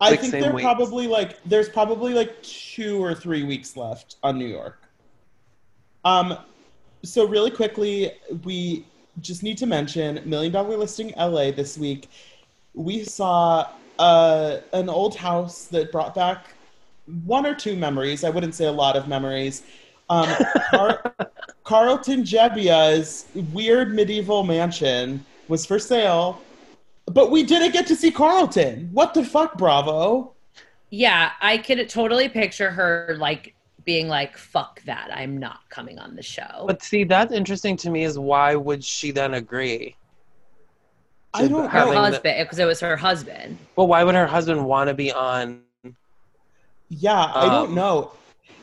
I 0.00 0.10
Like, 0.10 0.20
think 0.20 0.32
they're 0.32 0.52
weeks. 0.52 0.62
probably 0.62 1.06
like 1.08 1.42
there's 1.44 1.68
probably 1.68 2.14
like 2.14 2.40
two 2.42 3.02
or 3.02 3.14
three 3.14 3.42
weeks 3.42 3.76
left 3.76 4.16
on 4.22 4.38
New 4.38 4.46
York. 4.46 4.82
Um, 6.04 6.38
so 7.02 7.26
really 7.26 7.50
quickly, 7.50 8.12
we 8.44 8.86
just 9.20 9.42
need 9.42 9.58
to 9.58 9.66
mention 9.66 10.20
Million 10.24 10.52
Dollar 10.52 10.76
Listing 10.76 11.12
LA 11.16 11.50
this 11.50 11.76
week. 11.76 12.08
We 12.74 13.04
saw 13.04 13.68
uh, 13.98 14.58
an 14.72 14.88
old 14.88 15.16
house 15.16 15.66
that 15.66 15.92
brought 15.92 16.14
back 16.14 16.46
one 17.24 17.46
or 17.46 17.54
two 17.54 17.76
memories. 17.76 18.24
I 18.24 18.30
wouldn't 18.30 18.54
say 18.54 18.66
a 18.66 18.72
lot 18.72 18.96
of 18.96 19.08
memories. 19.08 19.62
Um, 20.08 20.28
Car- 20.70 21.14
Carlton 21.64 22.22
Gebbia's 22.22 23.26
weird 23.52 23.94
medieval 23.94 24.42
mansion 24.42 25.24
was 25.48 25.66
for 25.66 25.78
sale, 25.78 26.40
but 27.06 27.30
we 27.30 27.42
didn't 27.42 27.72
get 27.72 27.86
to 27.88 27.96
see 27.96 28.10
Carlton. 28.10 28.88
What 28.92 29.14
the 29.14 29.24
fuck, 29.24 29.58
Bravo? 29.58 30.32
Yeah, 30.90 31.32
I 31.40 31.58
could 31.58 31.88
totally 31.88 32.28
picture 32.28 32.70
her 32.70 33.16
like 33.18 33.54
being 33.84 34.08
like, 34.08 34.36
"Fuck 34.36 34.82
that! 34.84 35.10
I'm 35.12 35.38
not 35.38 35.60
coming 35.68 35.98
on 35.98 36.16
the 36.16 36.22
show." 36.22 36.64
But 36.66 36.82
see, 36.82 37.04
that's 37.04 37.32
interesting 37.32 37.76
to 37.78 37.90
me. 37.90 38.04
Is 38.04 38.18
why 38.18 38.56
would 38.56 38.84
she 38.84 39.10
then 39.12 39.34
agree? 39.34 39.96
I 41.32 41.46
don't 41.46 41.64
her 41.64 41.68
having 41.68 41.94
husband, 41.94 42.36
because 42.40 42.58
it 42.58 42.64
was 42.64 42.80
her 42.80 42.96
husband. 42.96 43.58
Well, 43.76 43.86
why 43.86 44.02
would 44.04 44.14
her 44.14 44.26
husband 44.26 44.64
want 44.64 44.88
to 44.88 44.94
be 44.94 45.12
on? 45.12 45.62
Yeah, 46.88 47.30
I 47.34 47.46
don't 47.46 47.68
Um, 47.68 47.74
know. 47.74 48.12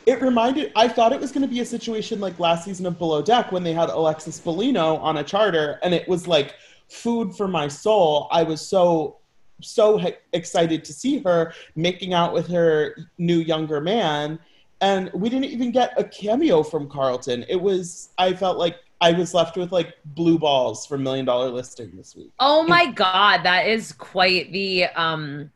It 0.06 0.20
reminded. 0.22 0.72
I 0.76 0.88
thought 0.88 1.12
it 1.12 1.20
was 1.20 1.32
going 1.32 1.42
to 1.42 1.48
be 1.48 1.60
a 1.60 1.64
situation 1.64 2.20
like 2.20 2.38
last 2.38 2.64
season 2.64 2.86
of 2.86 2.98
Below 2.98 3.22
Deck 3.22 3.52
when 3.52 3.62
they 3.62 3.72
had 3.72 3.88
Alexis 3.90 4.40
Bellino 4.40 4.98
on 5.00 5.18
a 5.18 5.24
charter, 5.24 5.78
and 5.82 5.94
it 5.94 6.06
was 6.08 6.26
like 6.26 6.54
food 6.88 7.34
for 7.34 7.46
my 7.48 7.68
soul. 7.68 8.28
I 8.30 8.42
was 8.42 8.60
so 8.60 9.16
so 9.60 9.98
he- 9.98 10.14
excited 10.32 10.84
to 10.84 10.92
see 10.92 11.18
her 11.20 11.52
making 11.74 12.14
out 12.14 12.32
with 12.32 12.46
her 12.48 12.96
new 13.18 13.38
younger 13.38 13.80
man, 13.80 14.38
and 14.80 15.10
we 15.12 15.28
didn't 15.28 15.46
even 15.46 15.72
get 15.72 15.92
a 15.98 16.04
cameo 16.04 16.62
from 16.62 16.88
Carlton. 16.88 17.44
It 17.48 17.60
was. 17.60 18.10
I 18.18 18.32
felt 18.34 18.56
like 18.58 18.76
I 19.00 19.12
was 19.12 19.34
left 19.34 19.56
with 19.56 19.72
like 19.72 19.94
blue 20.04 20.38
balls 20.38 20.86
for 20.86 20.98
Million 20.98 21.24
Dollar 21.24 21.50
Listing 21.50 21.96
this 21.96 22.16
week. 22.16 22.32
Oh 22.40 22.62
my 22.62 22.86
god, 22.92 23.42
that 23.44 23.66
is 23.66 23.92
quite 23.92 24.52
the 24.52 24.84
um 24.86 25.50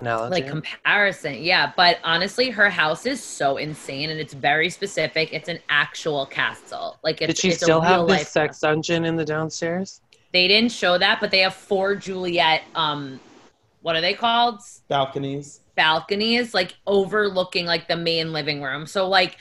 Analogy. 0.00 0.42
like 0.42 0.46
comparison. 0.48 1.36
Yeah, 1.42 1.72
but 1.76 1.98
honestly, 2.04 2.50
her 2.50 2.68
house 2.70 3.06
is 3.06 3.22
so 3.22 3.56
insane 3.58 4.10
and 4.10 4.20
it's 4.20 4.34
very 4.34 4.70
specific. 4.70 5.32
It's 5.32 5.48
an 5.48 5.60
actual 5.68 6.26
castle. 6.26 6.98
Like 7.04 7.22
it's 7.22 7.34
Did 7.34 7.38
she 7.38 7.50
it's 7.50 7.62
a 7.62 7.64
still 7.64 7.80
have 7.80 8.02
real 8.02 8.06
this 8.06 8.24
life 8.24 8.28
sex 8.28 8.60
dungeon 8.60 9.04
in 9.04 9.16
the 9.16 9.24
downstairs? 9.24 10.00
They 10.32 10.48
didn't 10.48 10.72
show 10.72 10.98
that, 10.98 11.20
but 11.20 11.30
they 11.30 11.40
have 11.40 11.54
four 11.54 11.94
Juliet 11.96 12.62
um 12.74 13.20
what 13.82 13.96
are 13.96 14.00
they 14.00 14.14
called? 14.14 14.60
Balconies. 14.88 15.60
balconies 15.76 16.54
like 16.54 16.74
overlooking 16.86 17.66
like 17.66 17.88
the 17.88 17.96
main 17.96 18.32
living 18.32 18.62
room. 18.62 18.86
So 18.86 19.08
like 19.08 19.38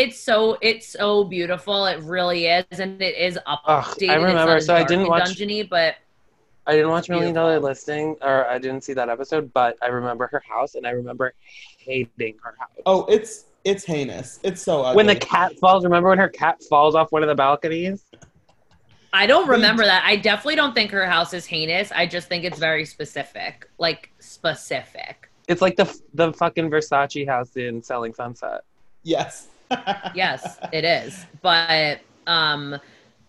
it's 0.00 0.18
so 0.18 0.56
it's 0.62 0.86
so 0.88 1.24
beautiful. 1.24 1.84
It 1.84 2.00
really 2.00 2.46
is, 2.46 2.64
and 2.80 3.00
it 3.02 3.16
is 3.16 3.38
updated. 3.46 4.08
I 4.08 4.14
remember, 4.14 4.56
It's 4.56 4.66
so 4.66 4.74
I 4.74 4.82
didn't 4.82 5.08
watch- 5.08 5.28
and 5.28 5.36
dungeony, 5.50 5.68
but 5.68 5.96
I 6.66 6.72
didn't 6.72 6.88
watch 6.88 7.08
Million 7.10 7.34
Dollar 7.34 7.58
Listing, 7.60 8.16
or 8.22 8.46
I 8.46 8.58
didn't 8.58 8.82
see 8.82 8.94
that 8.94 9.08
episode, 9.10 9.52
but 9.52 9.76
I 9.82 9.88
remember 9.88 10.26
her 10.28 10.42
house, 10.48 10.74
and 10.74 10.86
I 10.86 10.90
remember 10.90 11.34
hating 11.78 12.36
her 12.42 12.54
house. 12.58 12.70
Oh, 12.86 13.04
it's 13.06 13.44
it's 13.64 13.84
heinous. 13.84 14.40
It's 14.42 14.62
so 14.62 14.82
ugly. 14.82 14.96
When 14.96 15.06
the 15.06 15.16
cat 15.16 15.58
falls, 15.58 15.84
remember 15.84 16.08
when 16.08 16.18
her 16.18 16.28
cat 16.30 16.62
falls 16.62 16.94
off 16.94 17.12
one 17.12 17.22
of 17.22 17.28
the 17.28 17.34
balconies? 17.34 18.04
I 19.12 19.26
don't 19.26 19.48
remember 19.48 19.84
that. 19.84 20.04
I 20.06 20.16
definitely 20.16 20.54
don't 20.54 20.74
think 20.74 20.92
her 20.92 21.04
house 21.04 21.34
is 21.34 21.44
heinous. 21.44 21.92
I 21.92 22.06
just 22.06 22.28
think 22.28 22.44
it's 22.44 22.58
very 22.58 22.86
specific, 22.86 23.68
like 23.76 24.10
specific. 24.18 25.28
It's 25.48 25.60
like 25.60 25.76
the 25.76 25.94
the 26.14 26.32
fucking 26.32 26.70
Versace 26.70 27.26
house 27.26 27.56
in 27.56 27.82
Selling 27.82 28.14
Sunset. 28.14 28.62
Yes. 29.02 29.48
Yes, 30.14 30.58
it 30.72 30.84
is. 30.84 31.26
But 31.42 32.00
um 32.26 32.78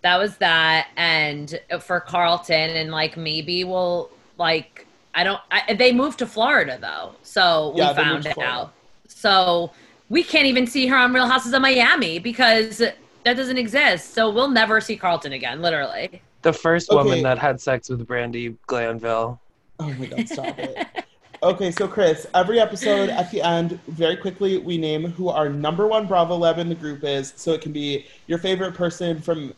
that 0.03 0.17
was 0.17 0.37
that 0.37 0.87
and 0.97 1.59
for 1.79 1.99
Carlton 1.99 2.71
and 2.71 2.91
like 2.91 3.17
maybe 3.17 3.63
we'll 3.63 4.09
like 4.37 4.87
I 5.13 5.23
don't 5.23 5.39
I, 5.51 5.73
they 5.73 5.91
moved 5.91 6.19
to 6.19 6.25
Florida 6.27 6.77
though. 6.81 7.15
So 7.21 7.71
we 7.75 7.79
Yeah, 7.79 7.93
found 7.93 8.23
moved 8.23 8.35
to 8.35 8.43
out. 8.43 8.73
So 9.07 9.71
we 10.09 10.23
can't 10.23 10.45
even 10.45 10.65
see 10.67 10.87
her 10.87 10.97
on 10.97 11.13
Real 11.13 11.27
Houses 11.27 11.53
of 11.53 11.61
Miami 11.61 12.19
because 12.19 12.79
that 12.79 12.97
doesn't 13.23 13.57
exist. 13.57 14.13
So 14.13 14.29
we'll 14.29 14.49
never 14.49 14.81
see 14.81 14.97
Carlton 14.97 15.33
again, 15.33 15.61
literally. 15.61 16.21
The 16.41 16.51
first 16.53 16.89
Okay. 16.89 16.97
woman 16.97 17.23
that 17.23 17.37
had 17.37 17.61
sex 17.61 17.89
with 17.89 18.05
Brandi 18.07 18.57
Glanville. 18.67 19.39
Oh 19.79 19.93
my 19.93 20.05
god, 20.07 20.27
stop 20.27 20.57
it. 20.59 20.77
Okay, 21.43 21.71
so 21.71 21.87
Chris, 21.87 22.27
every 22.35 22.59
episode 22.59 23.09
at 23.09 23.31
the 23.31 23.41
end, 23.41 23.79
very 23.87 24.15
quickly, 24.15 24.59
we 24.59 24.77
name 24.77 25.05
who 25.05 25.29
our 25.29 25.49
number 25.49 25.87
one 25.87 26.05
Bravo 26.05 26.35
love 26.35 26.59
in 26.59 26.69
the 26.69 26.75
group 26.75 27.03
is. 27.03 27.33
So 27.35 27.51
it 27.51 27.61
can 27.61 27.71
be 27.71 28.05
your 28.27 28.37
favorite 28.37 28.75
person 28.75 29.19
from 29.19 29.55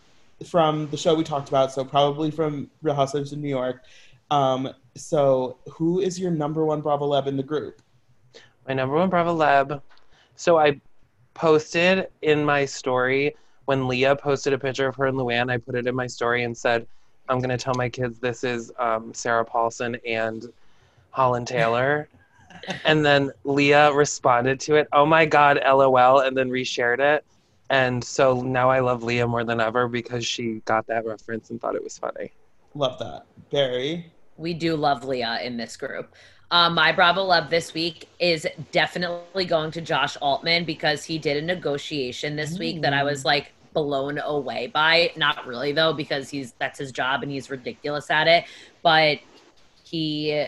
from 0.47 0.89
the 0.91 0.97
show 0.97 1.13
we 1.13 1.25
talked 1.25 1.49
about. 1.49 1.73
So 1.73 1.83
probably 1.83 2.31
from 2.31 2.69
Real 2.83 2.95
Housewives 2.95 3.33
of 3.33 3.39
New 3.39 3.49
York. 3.49 3.83
Um, 4.31 4.69
so 4.95 5.57
who 5.73 5.99
is 5.99 6.17
your 6.17 6.31
number 6.31 6.63
one 6.63 6.79
Bravo 6.79 7.05
love 7.05 7.27
in 7.27 7.35
the 7.35 7.43
group? 7.43 7.81
My 8.65 8.73
number 8.73 8.95
one 8.95 9.09
Bravo 9.09 9.33
love. 9.33 9.81
So 10.37 10.57
I 10.57 10.79
posted 11.33 12.07
in 12.21 12.45
my 12.45 12.63
story 12.63 13.35
when 13.65 13.89
Leah 13.89 14.15
posted 14.15 14.53
a 14.53 14.57
picture 14.57 14.87
of 14.87 14.95
her 14.95 15.07
and 15.07 15.17
Luann. 15.17 15.51
I 15.51 15.57
put 15.57 15.75
it 15.75 15.85
in 15.85 15.95
my 15.95 16.07
story 16.07 16.43
and 16.43 16.57
said, 16.57 16.87
"I'm 17.27 17.39
gonna 17.39 17.57
tell 17.57 17.73
my 17.75 17.89
kids 17.89 18.19
this 18.19 18.45
is 18.45 18.71
um, 18.79 19.13
Sarah 19.13 19.43
Paulson 19.43 19.97
and 20.07 20.49
Holland 21.13 21.47
Taylor." 21.47 22.09
and 22.85 23.05
then 23.05 23.31
Leah 23.43 23.93
responded 23.93 24.59
to 24.61 24.75
it, 24.75 24.87
"Oh 24.93 25.05
my 25.05 25.25
God, 25.25 25.59
LOL," 25.65 26.19
and 26.19 26.35
then 26.35 26.49
reshared 26.49 26.99
it. 26.99 27.23
And 27.69 28.03
so 28.03 28.41
now 28.41 28.69
I 28.69 28.79
love 28.79 29.03
Leah 29.03 29.27
more 29.27 29.43
than 29.43 29.59
ever 29.59 29.87
because 29.87 30.25
she 30.25 30.61
got 30.65 30.85
that 30.87 31.05
reference 31.05 31.49
and 31.49 31.59
thought 31.59 31.75
it 31.75 31.83
was 31.83 31.97
funny. 31.97 32.31
Love 32.75 32.99
that. 32.99 33.25
Barry. 33.51 34.11
We 34.37 34.53
do 34.53 34.75
love 34.75 35.03
Leah 35.03 35.39
in 35.43 35.57
this 35.57 35.77
group. 35.77 36.13
Um, 36.51 36.75
my 36.75 36.91
Bravo 36.91 37.23
love 37.23 37.49
this 37.49 37.73
week 37.73 38.09
is 38.19 38.47
definitely 38.71 39.45
going 39.45 39.71
to 39.71 39.81
Josh 39.81 40.17
Altman 40.17 40.65
because 40.65 41.03
he 41.03 41.17
did 41.17 41.37
a 41.37 41.41
negotiation 41.41 42.35
this 42.35 42.59
week 42.59 42.81
that 42.81 42.93
I 42.93 43.03
was 43.03 43.25
like 43.25 43.53
blown 43.73 44.19
away 44.19 44.67
by. 44.67 45.11
Not 45.15 45.47
really 45.47 45.71
though, 45.71 45.93
because 45.93 46.29
he's 46.29 46.53
that's 46.59 46.77
his 46.77 46.91
job 46.91 47.23
and 47.23 47.31
he's 47.31 47.49
ridiculous 47.49 48.11
at 48.11 48.27
it. 48.27 48.45
But 48.83 49.19
he 49.83 50.47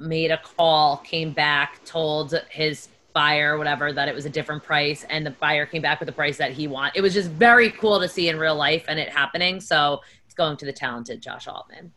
made 0.00 0.30
a 0.30 0.38
call, 0.38 0.96
came 0.98 1.32
back, 1.32 1.84
told 1.84 2.34
his 2.50 2.88
buyer 3.12 3.58
whatever 3.58 3.92
that 3.92 4.08
it 4.08 4.14
was 4.14 4.24
a 4.24 4.30
different 4.30 4.62
price, 4.62 5.04
and 5.10 5.24
the 5.26 5.30
buyer 5.32 5.66
came 5.66 5.82
back 5.82 6.00
with 6.00 6.06
the 6.06 6.12
price 6.12 6.36
that 6.38 6.52
he 6.52 6.66
want. 6.66 6.96
It 6.96 7.00
was 7.02 7.12
just 7.14 7.30
very 7.30 7.70
cool 7.70 8.00
to 8.00 8.08
see 8.08 8.28
in 8.28 8.38
real 8.38 8.54
life 8.56 8.84
and 8.88 8.98
it 8.98 9.08
happening. 9.08 9.60
So 9.60 10.00
it's 10.24 10.34
going 10.34 10.56
to 10.58 10.64
the 10.64 10.72
talented 10.72 11.20
Josh 11.20 11.46
Altman. 11.46 11.92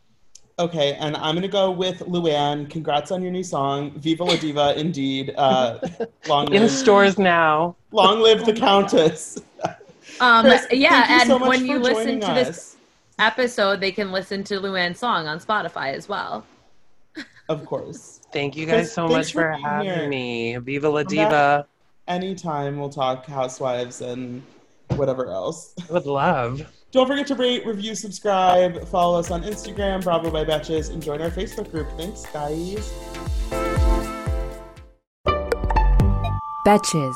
Okay, 0.60 0.94
and 0.96 1.16
I'm 1.18 1.34
gonna 1.34 1.48
go 1.48 1.72
with 1.72 2.00
Luann. 2.02 2.70
Congrats 2.70 3.10
on 3.12 3.24
your 3.24 3.32
new 3.32 3.44
song, 3.44 3.92
"Viva 3.98 4.24
la 4.24 4.36
Diva." 4.36 4.80
Indeed, 4.80 5.34
uh, 5.36 5.80
long 6.28 6.54
In 6.54 6.62
live, 6.62 6.72
stores 6.72 7.18
now. 7.18 7.76
long 7.92 8.22
live 8.22 8.46
the 8.46 8.54
Countess. 8.68 9.40
Um, 10.20 10.46
Chris, 10.46 10.68
yeah, 10.70 10.90
thank 10.90 11.10
you 11.10 11.16
and 11.16 11.28
so 11.28 11.40
much 11.40 11.50
when 11.50 11.60
for 11.62 11.66
you 11.66 11.80
listen 11.80 12.04
joining 12.06 12.20
to 12.20 12.28
us. 12.28 12.48
this 12.48 12.76
episode, 13.18 13.80
they 13.80 13.92
can 13.92 14.12
listen 14.12 14.44
to 14.44 14.60
Luann's 14.60 15.00
song 15.00 15.26
on 15.26 15.40
Spotify 15.40 15.92
as 15.94 16.08
well. 16.08 16.46
Of 17.50 17.66
course. 17.66 18.22
Thank 18.32 18.56
you 18.56 18.66
guys 18.66 18.92
so 18.92 19.08
much 19.08 19.34
for 19.34 19.42
for 19.42 19.52
having 19.52 19.88
here. 19.88 20.10
me. 20.10 20.58
Viva 20.58 20.90
la 20.90 21.04
diva. 21.04 21.68
Anytime 22.08 22.80
we'll 22.80 22.90
talk 22.90 23.26
housewives 23.26 24.02
and 24.02 24.42
whatever 24.96 25.28
else. 25.28 25.74
I 25.90 25.94
would 25.94 26.06
love. 26.06 26.66
Don't 26.92 27.08
forget 27.08 27.26
to 27.28 27.36
rate, 27.36 27.66
review, 27.66 27.96
subscribe, 27.96 28.86
follow 28.88 29.18
us 29.18 29.32
on 29.32 29.42
Instagram, 29.44 30.04
Bravo 30.04 30.30
by 30.30 30.46
Betches, 30.46 30.92
and 30.92 31.02
join 31.02 31.22
our 31.22 31.32
Facebook 31.32 31.72
group. 31.72 31.88
Thanks, 31.98 32.26
guys. 32.28 32.94
Betches. 36.66 37.16